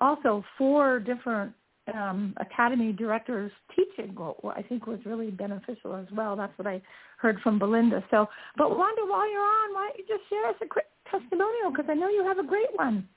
[0.01, 1.53] also four different
[1.95, 4.17] um, academy directors teaching,
[4.57, 6.37] I think was really beneficial as well.
[6.37, 6.81] That's what I
[7.19, 8.03] heard from Belinda.
[8.11, 11.71] So, but Wanda, while you're on, why don't you just share us a quick testimonial
[11.71, 13.09] because I know you have a great one.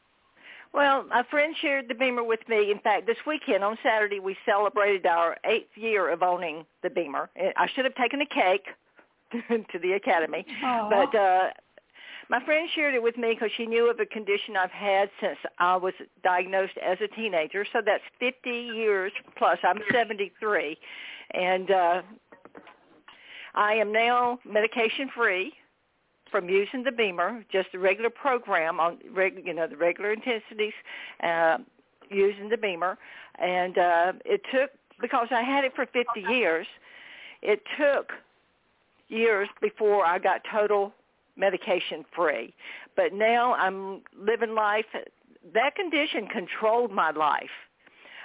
[0.74, 2.72] Well, a friend shared the BEMER with me.
[2.72, 7.30] In fact, this weekend on Saturday we celebrated our eighth year of owning the BEMER.
[7.56, 8.66] I should have taken a cake
[9.72, 10.90] to the academy, Aw.
[10.90, 11.50] but uh,
[12.34, 15.38] my friend shared it with me because she knew of a condition I've had since
[15.60, 15.94] I was
[16.24, 17.64] diagnosed as a teenager.
[17.72, 19.60] So that's 50 years plus.
[19.64, 20.76] I'm 73,
[21.36, 22.02] and uh,
[23.54, 25.54] I am now medication free
[26.32, 30.74] from using the BEMER, just the regular program on you know the regular intensities,
[31.24, 31.60] uh,
[32.10, 32.98] using the BEMER,
[33.38, 36.66] and uh, it took because I had it for 50 years.
[37.44, 38.12] It took
[39.08, 40.94] years before I got total
[41.38, 42.54] medication free,
[42.96, 44.86] but now I'm living life.
[45.54, 47.50] That condition controlled my life.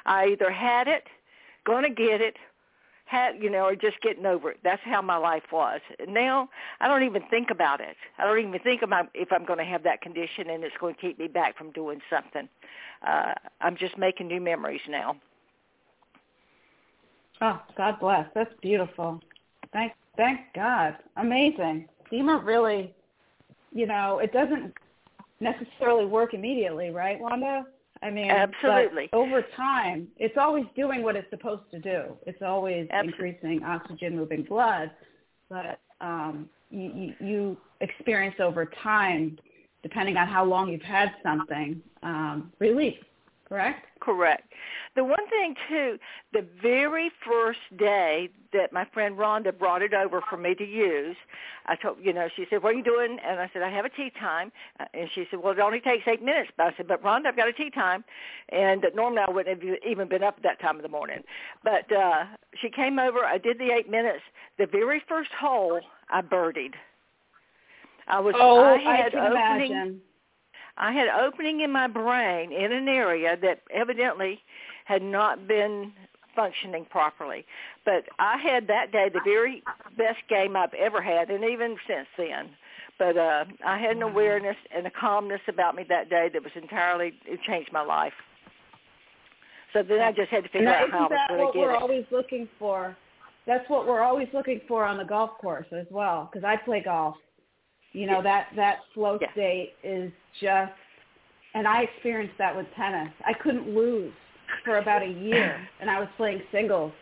[0.07, 1.05] I either had it,
[1.67, 2.37] gonna get it,
[3.09, 4.59] had you know, or just getting over it.
[4.63, 5.81] That's how my life was.
[6.07, 6.49] Now
[6.81, 7.97] I don't even think about it.
[8.19, 10.95] I don't even think about if I'm going to have that condition and it's going
[10.95, 12.49] to keep me back from doing something.
[13.07, 15.17] Uh, I'm just making new memories now.
[17.41, 18.27] Oh, God bless.
[18.35, 19.21] That's beautiful.
[19.73, 20.97] Thank thank God.
[21.17, 21.89] Amazing.
[22.11, 22.95] BEMER really,
[23.73, 24.75] you know, it doesn't
[25.41, 27.65] necessarily work immediately, right, Wanda?
[28.03, 29.09] I mean, Absolutely.
[29.13, 32.17] over time, it's always doing what it's supposed to do.
[32.27, 33.29] It's always Absolutely.
[33.31, 34.91] increasing oxygen moving blood,
[35.49, 39.39] but um, you, you, you experience over time,
[39.83, 42.95] depending on how long you've had something, um, relief.
[43.49, 43.87] Correct?
[44.01, 44.53] Correct.
[44.95, 45.99] The one thing too,
[46.33, 51.17] the very first day that my friend Rhonda brought it over for me to use,
[51.67, 53.85] I told you know she said, "What are you doing?" And I said, "I have
[53.85, 56.77] a tee time." Uh, And she said, "Well, it only takes eight minutes." But I
[56.77, 58.05] said, "But Rhonda, I've got a tee time,"
[58.51, 61.23] and normally I wouldn't have even been up at that time of the morning.
[61.65, 62.25] But uh
[62.61, 63.25] she came over.
[63.25, 64.23] I did the eight minutes.
[64.59, 65.81] The very first hole
[66.11, 66.75] I birdied.
[68.09, 70.03] I was Oh, I I, had can opening imagine.
[70.79, 74.41] I had opening in my brain in an area that evidently
[74.85, 75.93] had not been
[76.35, 77.45] functioning properly.
[77.85, 79.63] But I had that day the very
[79.97, 82.51] best game I've ever had, and even since then.
[82.99, 86.53] But uh, I had an awareness and a calmness about me that day that was
[86.55, 88.13] entirely it changed my life.
[89.73, 91.61] So then I just had to figure Now, out how I was going to get
[91.61, 91.63] it.
[91.63, 92.97] what we're always looking for?
[93.47, 96.29] That's what we're always looking for on the golf course as well.
[96.31, 97.17] Because I play golf.
[97.93, 99.33] You know that that flow Yeah.
[99.33, 100.73] state is just,
[101.55, 103.13] and I experienced that with tennis.
[103.25, 104.13] I couldn't lose
[104.65, 106.93] for about a year, and I was playing singles.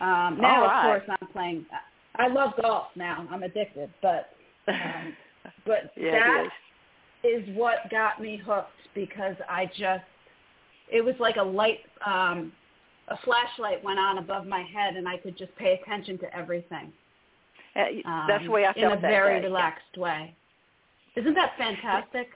[0.00, 0.76] Um, now, right.
[0.76, 1.66] of course, I'm playing.
[2.16, 3.26] I love golf now.
[3.30, 4.30] I'm addicted, but
[4.68, 5.16] um,
[5.66, 6.46] but yeah, that
[7.24, 7.42] is.
[7.48, 10.04] is what got me hooked because I just
[10.92, 12.52] it was like a light um
[13.08, 16.92] a flashlight went on above my head and I could just pay attention to everything.
[17.76, 19.46] Um, That's the way I felt in a very day.
[19.46, 20.34] relaxed way.
[21.16, 22.28] Isn't that fantastic?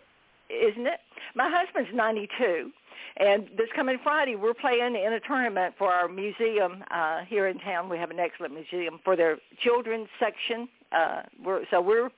[0.51, 1.01] isn't it?
[1.35, 2.71] My husband's 92,
[3.19, 7.59] and this coming Friday we're playing in a tournament for our museum uh, here in
[7.59, 7.89] town.
[7.89, 10.69] We have an excellent museum for their children's section.
[10.91, 12.11] Uh, we're, so we're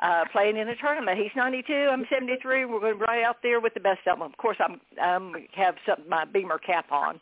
[0.00, 1.18] uh, playing in a tournament.
[1.18, 2.66] He's 92, I'm 73.
[2.66, 4.30] We're going to be right out there with the best of them.
[4.30, 7.20] Of course, I'm I'm have some my BEMER cap on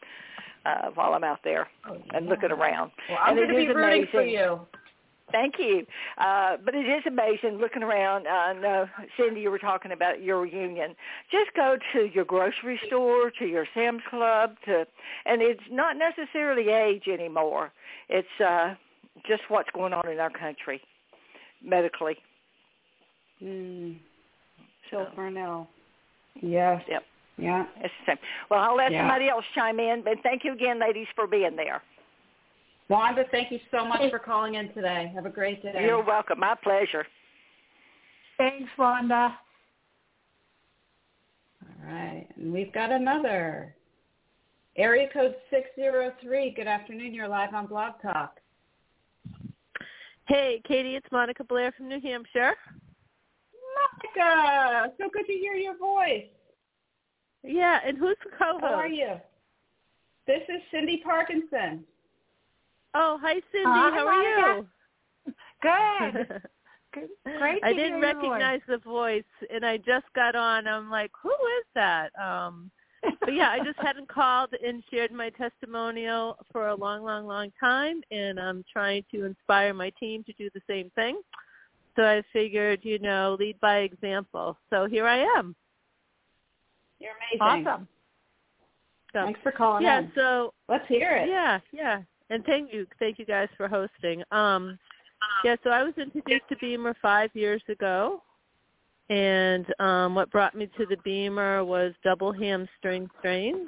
[0.65, 1.69] uh, while I'm out there
[2.13, 2.91] and looking around.
[3.09, 4.61] Well, I'm going to be rooting for you.
[5.33, 5.87] Thank you.
[6.19, 8.27] Uh, but it is amazing looking around.
[8.27, 8.87] I know,
[9.19, 10.95] Cyndy, you were talking about your reunion.
[11.31, 14.87] Just go to your grocery store, to your Sam's Club, to,
[15.27, 17.73] and it's not necessarily age anymore.
[18.09, 18.75] It's uh,
[19.27, 20.81] just what's going on in our country
[21.63, 22.17] medically.
[23.43, 23.97] Mm.
[24.91, 25.69] So, Phil Farnell.
[26.41, 26.83] Yes.
[26.89, 27.03] Yep.
[27.39, 27.65] Yeah.
[27.79, 28.19] it's the same.
[28.51, 29.01] Well, I'll let Yeah.
[29.01, 30.03] somebody else chime in.
[30.03, 31.83] But thank you again, ladies, for being there.
[32.91, 35.13] Wanda, thank you so much for calling in today.
[35.15, 35.73] Have a great day.
[35.81, 36.41] You're welcome.
[36.41, 37.07] My pleasure.
[38.37, 39.39] Thanks, Wanda.
[41.63, 42.27] All right.
[42.37, 43.77] And we've got another.
[44.77, 46.51] Area code 603.
[46.57, 47.15] Good afternoon.
[47.15, 48.41] You're live on Blog Talk.
[50.27, 52.55] Hey, Katy, it's Monica Blair from New Hampshire.
[54.17, 56.25] Monica, so good to hear your voice.
[57.45, 58.65] Yeah, and who's the co-host?
[58.65, 59.15] How are you?
[60.27, 61.85] This is Cyndy Parkinson.
[62.95, 63.65] Oh, hi, Cyndy.
[63.67, 64.67] Hi, How are Monica.
[65.27, 65.35] you?
[65.63, 66.43] Good.
[66.95, 67.09] Good.
[67.39, 67.63] Great.
[67.63, 68.23] I to didn't your voice.
[68.23, 69.23] recognize the voice,
[69.53, 70.67] and I just got on.
[70.67, 72.11] I'm like, who is that?
[72.21, 72.71] Um,
[73.21, 77.53] but yeah, I just hadn't called and shared my testimonial for a long, long, long
[77.61, 81.21] time, and I'm trying to inspire my team to do the same thing.
[81.97, 84.59] So I figured, you know, lead by example.
[84.71, 85.55] So here I am.
[86.99, 87.67] You're amazing.
[87.67, 87.89] Awesome.
[89.13, 90.13] So, Thanks for calling yeah, in.
[90.15, 91.29] so Let's hear it.
[91.29, 92.03] Yeah, yeah.
[92.31, 94.23] And thank you, thank you guys for hosting.
[94.31, 94.79] Um,
[95.45, 98.23] yeah, so I was introduced to BEMER five years ago,
[99.11, 103.67] and um, what brought me to the BEMER was double hamstring strains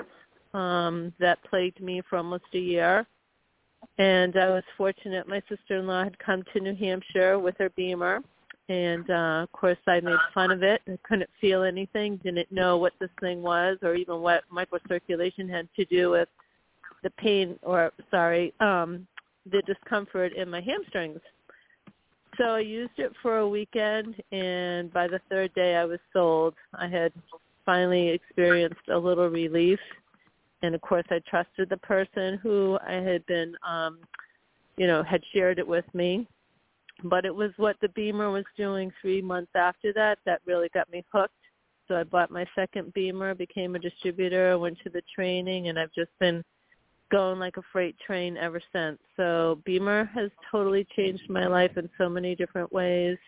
[0.54, 3.06] um, that plagued me for almost a year.
[3.98, 8.20] And I was fortunate my sister-in-law had come to New Hampshire with her BEMER,
[8.68, 10.80] and uh, of course I made fun of it.
[10.86, 15.68] I couldn't feel anything, didn't know what this thing was, or even what microcirculation had
[15.74, 16.28] to do with
[17.02, 19.06] the pain, or sorry, um,
[19.50, 21.20] the discomfort in my hamstrings.
[22.38, 26.54] So I used it for a weekend, and by the third day I was sold.
[26.74, 27.12] I had
[27.66, 29.78] finally experienced a little relief,
[30.62, 33.98] and of course I trusted the person who I had been, um,
[34.76, 36.26] you know, had shared it with me.
[37.04, 40.90] But it was what the BEMER was doing three months after that that really got
[40.90, 41.34] me hooked.
[41.88, 45.92] So I bought my second BEMER, became a distributor, went to the training, and I've
[45.92, 46.44] just been
[47.12, 48.98] going like a freight train ever since.
[49.16, 53.18] So BEMER has totally changed my life in so many different ways,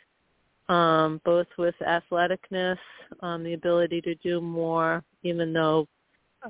[0.68, 2.78] um, both with athleticness,
[3.20, 5.86] um, the ability to do more, even though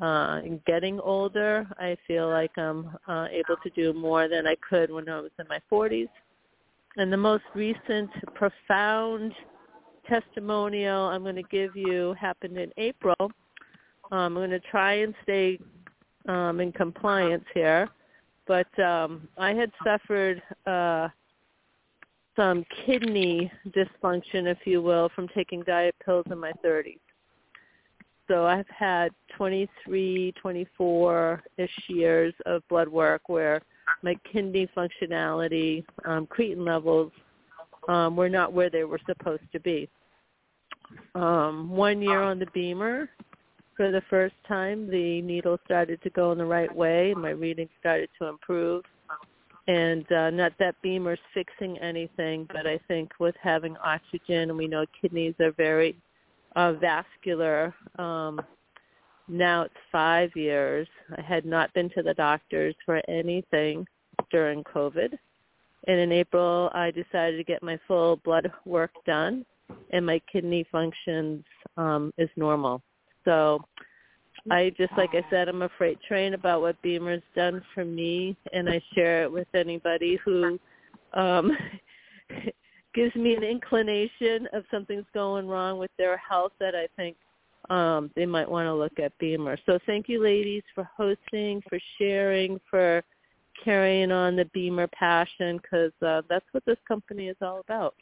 [0.00, 4.90] uh, getting older, I feel like I'm uh, able to do more than I could
[4.90, 6.08] when I was in my 40s.
[6.96, 9.32] And the most recent profound
[10.08, 13.16] testimonial I'm going to give you happened in April.
[13.20, 13.32] Um,
[14.12, 15.58] I'm going to try and stay
[16.28, 17.88] um, in compliance here,
[18.46, 21.08] but um, I had suffered uh,
[22.36, 26.98] some kidney dysfunction, if you will, from taking diet pills in my 30s.
[28.26, 33.60] So I've had 23, 24-ish years of blood work where
[34.02, 37.12] my kidney functionality, um, creatine levels
[37.88, 39.88] um, were not where they were supposed to be.
[41.14, 43.10] Um, one year on the BEMER,
[43.76, 47.14] for the first time, the needle started to go in the right way.
[47.14, 48.84] My reading started to improve.
[49.66, 54.68] And uh, not that BEMER's fixing anything, but I think with having oxygen, and we
[54.68, 55.96] know kidneys are very
[56.54, 57.74] uh, vascular.
[57.98, 58.40] Um,
[59.26, 60.86] now it's five years.
[61.16, 63.86] I had not been to the doctors for anything
[64.30, 65.16] during COVID.
[65.86, 69.46] And in April, I decided to get my full blood work done,
[69.90, 71.42] and my kidney functions
[71.78, 72.82] um, is normal.
[73.24, 73.64] So
[74.50, 78.36] I just like I said, I'm a freight train about what BEMER's done for me,
[78.52, 80.58] and I share it with anybody who
[81.14, 81.56] um,
[82.94, 87.16] gives me an inclination of something's going wrong with their health that I think
[87.70, 89.56] um, they might want to look at BEMER.
[89.64, 93.02] So thank you, ladies, for hosting, for sharing, for
[93.64, 97.94] carrying on the BEMER passion, because uh, that's what this company is all about.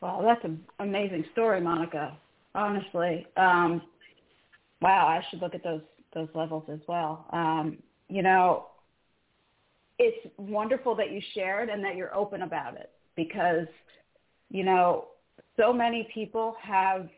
[0.00, 2.16] Wow, that's an amazing story, Monica.
[2.54, 3.82] Honestly, um,
[4.80, 5.80] wow, I should look at those
[6.14, 7.26] those levels as well.
[7.32, 8.66] Um, you know,
[9.98, 13.66] it's wonderful that you shared and that you're open about it because,
[14.50, 15.06] you know,
[15.56, 17.08] so many people have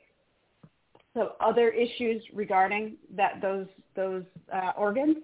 [1.15, 3.67] some other issues regarding that those
[3.97, 5.17] those uh, organs,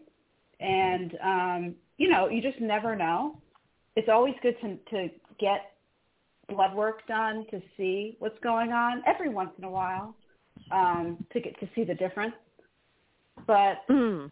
[0.61, 3.37] and um, you know, you just never know.
[3.97, 5.73] It's always good to to get
[6.51, 10.15] blood work done to see what's going on every once in a while
[10.71, 12.35] um, to get to see the difference.
[13.47, 14.31] But Mm.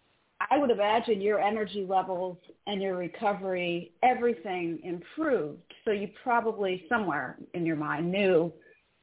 [0.51, 5.75] I would imagine your energy levels and your recovery, everything improved.
[5.85, 8.53] So you probably somewhere in your mind knew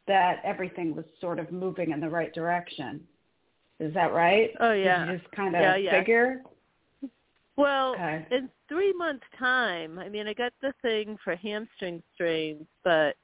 [0.08, 3.06] that everything was sort of moving in the right direction.
[3.80, 4.52] Is that right?
[4.60, 5.06] Oh yeah.
[5.06, 6.00] Did you just kind of Yeah, yeah.
[6.00, 6.42] figure?
[7.58, 8.26] Well, Okay.
[8.32, 13.16] in three months' time, I mean, I got the thing for hamstring strains, but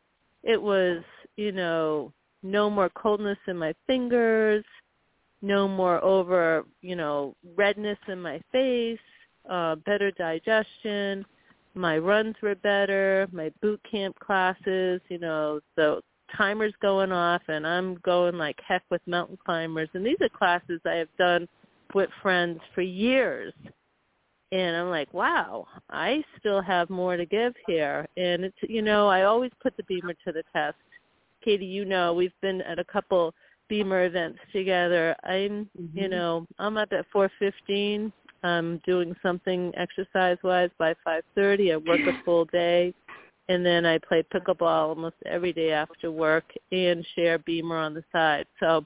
[0.43, 1.03] it was,
[1.35, 2.11] you know,
[2.43, 4.63] no more coldness in my fingers,
[5.41, 8.99] no more over, you know, redness in my face,
[9.49, 11.25] uh, better digestion.
[11.73, 13.27] My runs were better.
[13.31, 16.01] My boot camp classes, you know, the
[16.37, 19.89] timer's going off, and I'm going like heck with mountain climbers.
[19.93, 21.47] And these are classes I have done
[21.93, 23.53] with friends for years
[24.51, 28.07] and I'm like, wow, I still have more to give here.
[28.17, 30.75] And it's, you know, I always put the BEMER to the test.
[31.43, 33.33] Katy, you know, we've been at a couple
[33.69, 35.15] BEMER events together.
[35.23, 36.11] I'm, you Mhm.
[36.11, 38.11] know, I'm up at 415
[38.43, 41.73] I'm doing something exercise-wise by 5:30.
[41.73, 42.93] I work a full day,
[43.49, 48.03] and then I play pickleball almost every day after work and share BEMER on the
[48.11, 48.47] side.
[48.59, 48.83] So,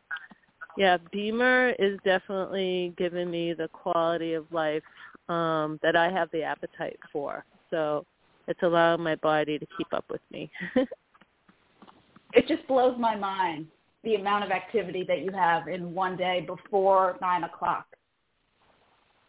[0.77, 4.83] yeah, BEMER is definitely giving me the quality of life
[5.29, 7.45] um, that I have the appetite for.
[7.69, 8.05] So,
[8.47, 10.51] it's allowing my body to keep up with me.
[12.33, 13.67] it just blows my mind
[14.03, 17.87] the amount of activity that you have in one day before nine o'clock.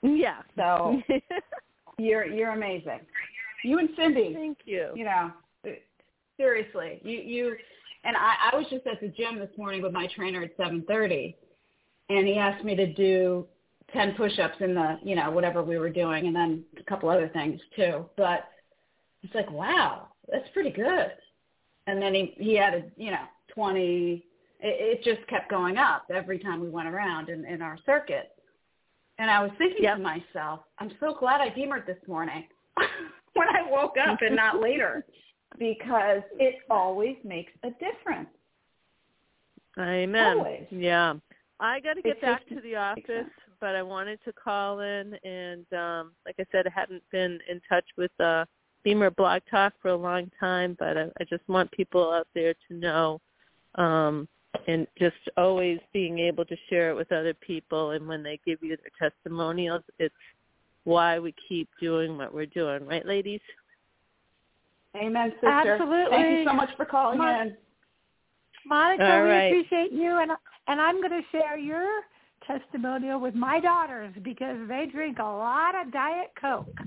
[0.03, 0.43] Yeah.
[0.55, 1.01] So
[1.99, 3.01] you're you're amazing.
[3.65, 4.35] You and Cyndy.
[4.35, 4.91] Thank you.
[4.95, 5.33] You know,
[6.37, 7.57] seriously, you you
[8.05, 10.85] and I, I was just at the gym this morning with my trainer at seven
[10.87, 11.37] thirty,
[12.11, 13.47] and he asked me to do
[13.97, 17.29] ten push-ups in the you know whatever we were doing, and then a couple other
[17.29, 18.05] things too.
[18.17, 18.49] But
[19.23, 21.13] it's like, wow, that's pretty good.
[21.87, 24.25] And then he he added you know twenty.
[24.61, 28.33] It, it just kept going up every time we went around in, in our circuit.
[29.19, 29.97] And I was thinking yep.
[29.97, 32.45] to myself, I'm so glad I BEMERed this morning
[33.35, 35.05] when I woke up and not later
[35.59, 38.29] because it always makes a difference.
[39.79, 40.39] Amen.
[40.39, 40.67] Always.
[40.71, 41.15] Yeah.
[41.61, 43.31] I got to get back to the office,
[43.61, 47.61] but I wanted to call in and um like I said I hadn't been in
[47.69, 48.45] touch with uh
[48.85, 52.55] BEMER Blog Talk for a long time, but I, I just want people out there
[52.69, 53.21] to know
[53.77, 54.29] um
[54.67, 57.91] and just always being able to share it with other people.
[57.91, 60.15] And when they give you their testimonials it's
[60.85, 62.87] why we keep doing what we're doing.
[62.87, 63.41] Right ladies?
[64.97, 65.49] Amen sister.
[65.51, 66.17] Absolutely.
[66.17, 67.57] Thank you so much for calling Mon- in.
[68.67, 69.47] Monica All we right.
[69.47, 70.33] appreciate you and
[70.69, 71.87] and i'm going to share your
[72.47, 76.79] testimonial with my daughters because they drink a lot of diet coke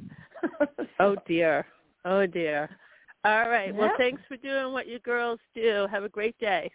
[1.00, 1.66] oh dear
[2.06, 2.70] oh dear
[3.26, 3.76] all right Yep.
[3.76, 6.72] well thanks for doing what you girls do have a great day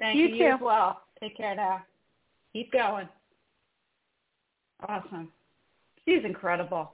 [0.00, 0.54] Thank You you, too.
[0.54, 1.02] as well.
[1.20, 1.84] Take care now.
[2.52, 3.08] Keep going.
[4.88, 5.28] Awesome.
[6.04, 6.90] She's incredible.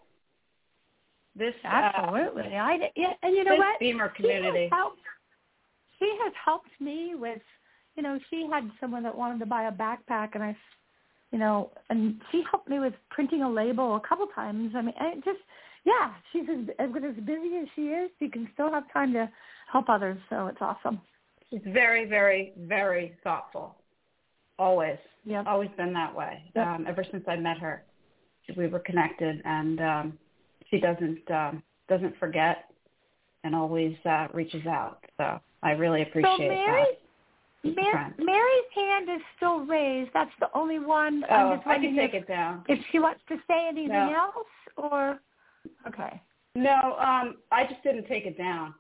[1.35, 2.57] This uh, Absolutely.
[2.57, 3.81] I yeah, and you know this what?
[3.81, 4.63] BEMER She community.
[4.65, 5.01] has, helped,
[5.99, 7.41] she has helped me with,
[7.97, 10.57] you know, she had someone that wanted to buy a backpack, and I,
[11.31, 14.73] you know, and she helped me with printing a label a couple times.
[14.77, 15.39] I mean, I just,
[15.85, 18.11] yeah, she's as, as good as busy as she is.
[18.19, 19.31] She can still have time to
[19.73, 21.01] help others, so it's awesome.
[21.51, 23.77] She's very, very, very thoughtful.
[24.59, 24.99] Always.
[25.25, 25.45] Yeah.
[25.47, 26.43] Always been that way.
[26.55, 26.67] Yep.
[26.67, 27.85] Um, ever since I met her,
[28.57, 30.19] we were connected, and um,
[30.71, 32.65] she doesn't um, doesn't forget,
[33.45, 35.05] and always uh, reaches out.
[35.19, 36.85] So I really appreciate so Mary,
[37.65, 37.77] that.
[37.77, 38.65] Mar- Mary's
[39.07, 40.11] hand is still raised.
[40.15, 41.25] That's the only one.
[41.31, 42.65] Oh, I'm just I can take if, it down.
[42.69, 44.15] if she wants to say anything No.
[44.15, 44.47] else,
[44.77, 45.21] or
[45.87, 46.21] okay.
[46.55, 48.75] No, um, I just didn't take it down.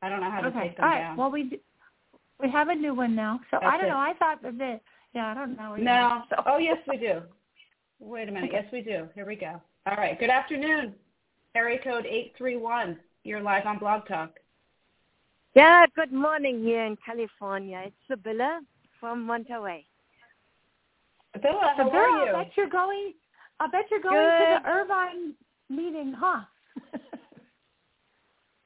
[0.00, 0.68] I don't know how to okay.
[0.68, 1.00] take them All right.
[1.00, 1.16] down.
[1.16, 1.60] Well, we d-
[2.40, 3.40] we have a new one now.
[3.50, 3.90] So I don't it.
[3.90, 3.98] know.
[3.98, 4.80] I thought that the
[5.14, 5.30] yeah.
[5.30, 5.74] I don't know.
[5.74, 5.82] either.
[5.84, 6.22] No.
[6.30, 7.22] So, Oh, yes, we do.
[8.00, 8.50] Wait a minute.
[8.50, 8.62] Okay.
[8.64, 9.08] Yes, we do.
[9.14, 9.60] Here we go.
[9.86, 10.18] All right.
[10.18, 10.94] Good afternoon.
[11.54, 12.98] Area code 831.
[13.24, 14.38] You're live on Blog Talk.
[15.54, 17.82] Yeah, good morning here in California.
[17.86, 18.62] It's Sibylla
[19.02, 19.84] from Monterey.
[21.38, 22.36] Billa, how so are you?
[22.36, 23.12] I bet you're going.
[23.58, 25.34] I bet you're going to the Irvine
[25.68, 26.42] meeting, huh?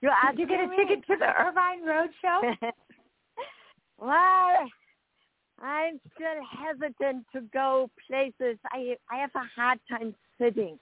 [0.03, 2.43] You Did you get a ticket to the Irvine Road Show?
[3.99, 4.69] well,
[5.61, 8.59] I'm still hesitant to go places.
[8.71, 10.79] I I have a hard time sitting.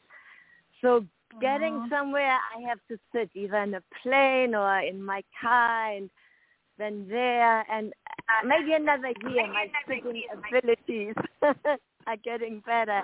[0.82, 1.06] So
[1.40, 1.86] getting Uh-huh.
[1.88, 6.10] somewhere, I have to sit either in a plane or in my car, and
[6.78, 7.64] then there.
[7.70, 7.92] And
[8.28, 11.14] uh, maybe another year, my sitting abilities
[12.06, 13.02] are getting better.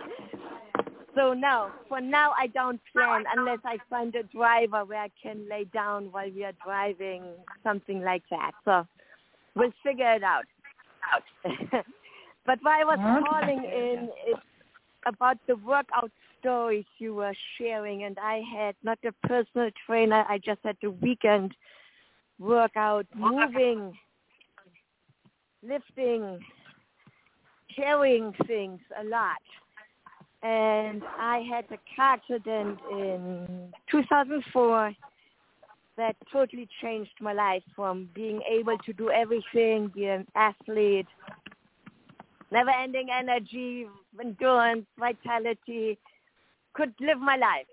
[1.14, 5.49] So no, for now I don't plan unless I find a driver where I can
[5.49, 7.25] lay down while we are driving,
[7.64, 8.53] something like that.
[8.64, 8.87] So
[9.57, 10.45] we'll figure it out.
[12.47, 13.21] but why I was Okay.
[13.21, 14.39] calling in is
[15.07, 20.25] about the workout stories you were sharing, and I had not a personal trainer.
[20.29, 21.55] I just had the weekend
[22.41, 23.97] workout, moving,
[25.62, 26.41] lifting,
[27.76, 29.38] carrying things a lot
[30.43, 34.93] and I had a car accident in 2004
[35.97, 41.07] that totally changed my life from being able to do everything, be an athlete,
[42.51, 43.86] never-ending energy,
[44.18, 45.99] endurance, vitality,
[46.72, 47.66] could live my life.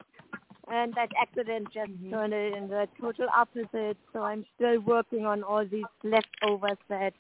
[0.72, 2.12] And that accident just mm-hmm.
[2.12, 3.98] turned it into the total opposite.
[4.12, 7.14] So I'm still working on all these leftovers that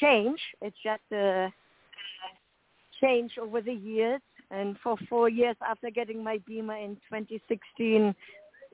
[0.00, 0.40] change.
[0.60, 1.52] It's just a
[3.00, 4.20] change over the years.
[4.50, 8.14] And for four years after getting my BEMER in 2016,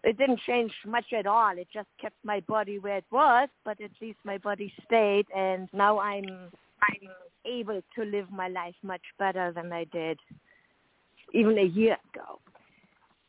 [0.03, 1.57] it didn't change much at all.
[1.57, 5.27] It just kept my body where it was, but at least my body stayed.
[5.37, 6.25] And now I'm
[6.83, 7.11] I'm
[7.45, 10.19] able to live my life much better than I did.
[11.33, 12.41] even a year ago.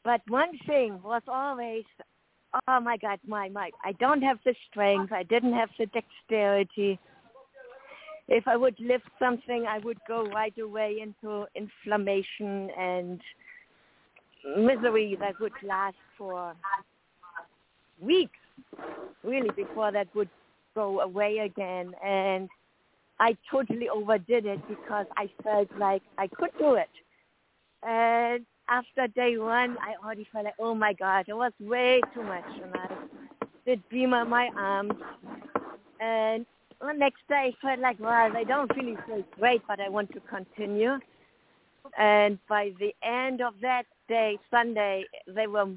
[0.03, 1.83] But one thing was always,
[2.67, 5.11] oh my God, my my, I don't have the strength.
[5.11, 6.99] I didn't have the dexterity.
[8.27, 13.21] If I would lift something, I would go right away into inflammation and
[14.57, 16.55] misery that would last for
[17.99, 18.39] weeks,
[19.23, 20.29] really, before that would
[20.73, 21.93] go away again.
[22.03, 22.49] And
[23.19, 26.89] I totally overdid it because I felt like I could do it.
[27.83, 32.23] And after day one, I already felt like, oh my God, it was way too
[32.23, 32.45] much.
[32.63, 32.87] And I
[33.65, 34.93] did BEMER my arms.
[35.99, 36.45] And
[36.79, 40.11] the next day, I felt like, well, I don't really feel great, but I want
[40.13, 40.97] to continue.
[41.99, 45.67] And by the end of that day, Sunday, they were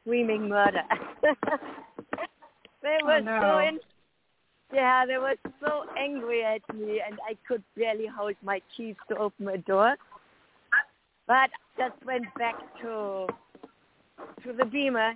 [0.00, 0.82] screaming murder.
[1.22, 3.40] they oh, were oh, no.
[3.40, 3.78] so in,
[4.74, 9.16] yeah, they were so angry at me, and I could barely hold my keys to
[9.16, 9.96] open a door.
[11.26, 13.26] But just went back to
[14.44, 15.14] to the BEMER,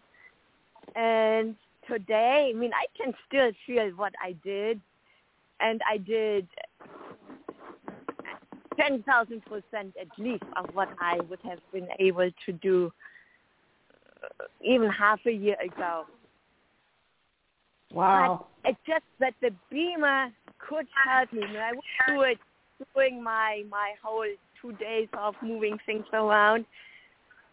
[0.95, 1.57] and
[1.89, 4.81] today, I mean, I can still feel what I did,
[5.61, 6.47] and I did
[8.79, 12.93] ten thousand percent at least of what I would have been able to do
[14.23, 16.05] uh, even half a year ago.
[17.93, 18.47] Wow.
[18.63, 21.43] But it's just that the BEMER could help me.
[21.45, 22.39] I, mean, I would do it
[22.95, 24.27] during my my whole
[24.67, 26.65] two days of moving things around.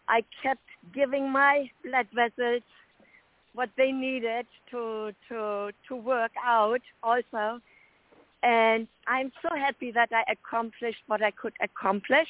[0.08, 0.62] I kept
[0.94, 2.62] giving my blood vessels
[3.54, 7.60] what they needed to to to work out also
[8.42, 12.28] and I'm so happy that I accomplished what I could accomplish.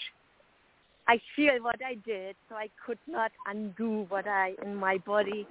[1.09, 5.47] I feel what I did, so I could not undo what I in my body,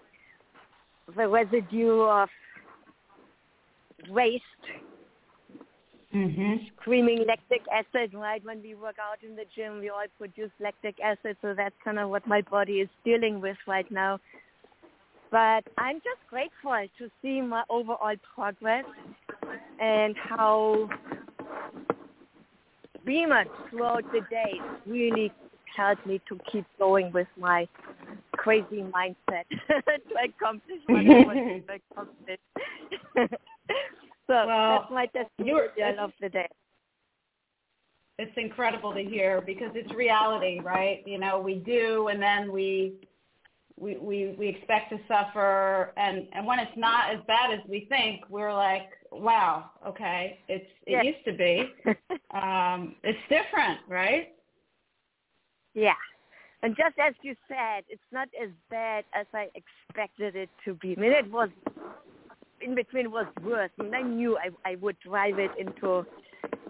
[1.17, 2.29] the residue of
[4.09, 4.43] waste,
[6.13, 6.65] mm-hmm.
[6.75, 8.13] screaming lactic acid.
[8.13, 11.75] Right when we work out in the gym, we all produce lactic acid, so that's
[11.83, 14.19] kind of what my body is dealing with right now.
[15.31, 18.85] But I'm just grateful to see my overall progress
[19.79, 20.87] and how
[23.03, 25.31] BEMER throughout the day really
[25.75, 27.67] helped me to keep going with my
[28.33, 32.39] crazy mindset to accomplish what I want to accomplish.
[34.27, 36.47] so well, that's my testimonial of the day.
[38.19, 41.03] It's incredible to hear because it's reality, right?
[41.05, 43.07] You know, we do and then we
[43.79, 47.87] we, we, we expect to suffer and, and when it's not as bad as we
[47.89, 51.01] think, we're like, wow, okay, it's it yeah.
[51.01, 51.73] used to be.
[52.39, 54.33] um, it's different, right?
[55.73, 55.93] Yeah.
[56.61, 60.95] And just as you said, it's not as bad as I expected it to be.
[60.97, 61.49] I mean, it was
[62.63, 63.71] in between was worse.
[63.77, 66.05] Mean, I knew I, I would drive it into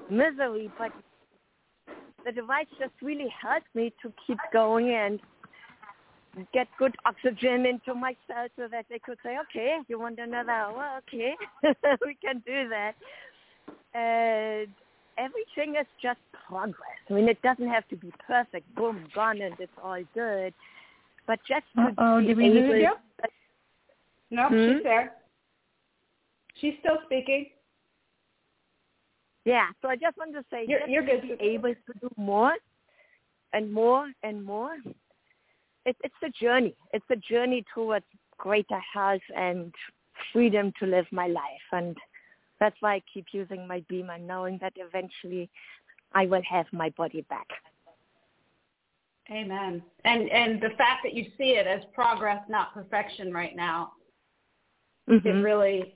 [0.09, 0.91] misery, but
[2.25, 5.19] the device just really helped me to keep going and
[6.53, 10.51] get good oxygen into my cells so that they could say, okay, you want another
[10.51, 11.01] hour?
[11.07, 11.33] Okay,
[12.05, 12.93] we can do that.
[13.93, 14.67] And
[15.17, 16.75] everything is just progress.
[17.09, 20.53] I mean, it doesn't have to be perfect, boom, gone, and it's all good.
[21.27, 22.93] But just to oh, did we lose you?
[24.31, 24.73] No, Hmm?
[24.73, 25.13] she's there.
[26.60, 27.47] She's still speaking.
[29.45, 31.22] Yeah, so I just wanted to say, You're- you're good.
[31.22, 32.56] be able to do more
[33.51, 34.78] and more and more.
[35.86, 36.76] It, it's a journey.
[36.93, 38.06] It's a journey towards
[38.38, 39.74] greater health and
[40.32, 41.68] freedom to live my life.
[41.74, 41.97] And
[42.60, 45.49] that's why I keep using my BEMER, knowing that eventually
[46.14, 47.47] I will have my body back.
[49.32, 49.82] Amen.
[50.04, 53.93] And and the fact that you see it as progress, not perfection, right now,
[55.08, 55.43] it Mhm.
[55.43, 55.95] really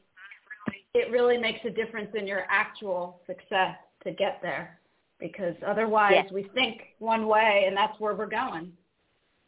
[0.94, 4.80] it really makes a difference in your actual success to get there.
[5.20, 6.32] Because otherwise, Yes.
[6.32, 8.72] we think one way, and that's where we're going.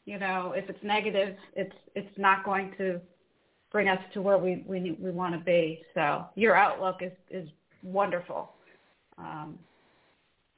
[0.05, 2.99] You know, if it's negative, it's it's not going to
[3.72, 5.84] bring us to where we we we want to be.
[5.93, 7.47] So your outlook is is
[7.84, 8.51] wonderful.
[9.20, 9.59] Um,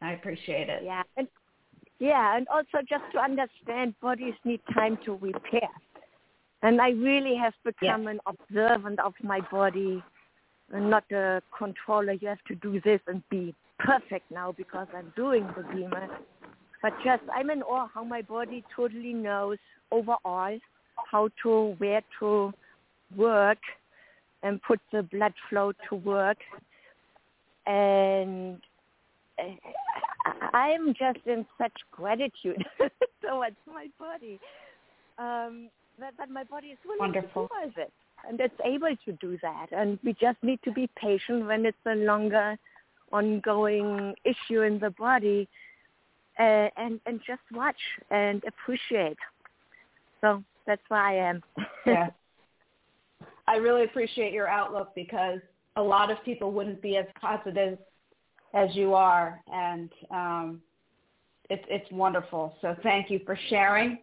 [0.01, 0.83] I appreciate it.
[0.83, 1.03] Yeah.
[1.17, 1.27] And,
[1.99, 5.69] yeah, and also just to understand bodies need time to repair.
[6.63, 10.01] And I really have become an observant of my body
[10.73, 12.13] not a controller.
[12.13, 16.07] You have to do this and be perfect now because I'm doing the BEMER.
[16.81, 19.57] But just I'm in awe how my body totally knows
[19.91, 20.57] overall
[21.11, 22.53] how to where to
[23.15, 23.59] work
[24.43, 26.37] and put the blood flow to work.
[27.67, 28.59] And
[29.37, 32.65] uh, I'm just in such gratitude
[33.21, 34.39] towards my body
[35.19, 35.69] um,
[35.99, 37.47] that, that my body is willing Wonderful.
[37.47, 37.93] to do it,
[38.27, 39.67] and it's able to do that.
[39.71, 42.57] And we just need to be patient when it's a longer,
[43.11, 45.47] ongoing issue in the body.
[46.37, 49.17] and and, and just watch and appreciate.
[50.21, 51.43] So that's why I am.
[51.85, 52.09] yeah.
[53.47, 55.39] I really appreciate your outlook because
[55.75, 57.77] a lot of people wouldn't be as positive
[58.53, 60.61] as you are, and um,
[61.49, 62.55] it's it's wonderful.
[62.61, 63.99] So thank you for sharing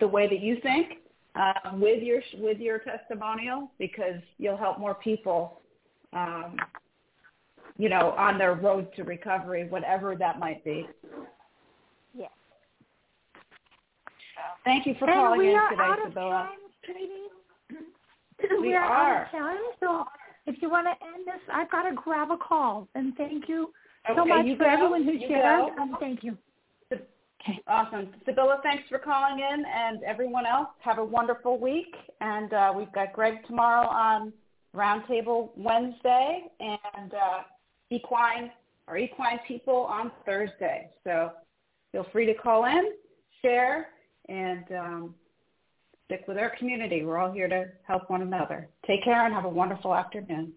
[0.00, 0.98] the way that you think
[1.38, 5.60] uh, with your with your testimonial because you'll help more people,
[6.12, 6.56] um,
[7.78, 10.88] you know, on their road to recovery, whatever that might be.
[12.14, 12.30] Yes.
[14.64, 16.48] Thank you for and calling in are today, out Sibylla.
[18.60, 19.16] We we are, are.
[19.16, 20.04] out of time, so
[20.46, 22.88] if you want to end this, I've got to grab a call.
[22.94, 23.72] And thank you
[24.14, 24.70] so Okay, much you for go.
[24.70, 25.74] everyone who You shared.
[25.76, 25.82] go.
[25.82, 26.38] Um, thank you.
[27.66, 28.08] Awesome.
[28.26, 31.94] Sibylla, thanks for calling in, and everyone else, have a wonderful week.
[32.20, 34.32] And uh, we've got Greg tomorrow on
[34.74, 37.42] Roundtable Wednesday, and uh,
[37.90, 38.50] Equine
[38.86, 40.90] or Equine People on Thursday.
[41.04, 41.32] So
[41.92, 42.92] feel free to call in,
[43.42, 43.88] share,
[44.28, 45.14] and um,
[46.06, 47.04] stick with our community.
[47.04, 48.68] We're all here to help one another.
[48.86, 50.52] Take care and have a wonderful afternoon.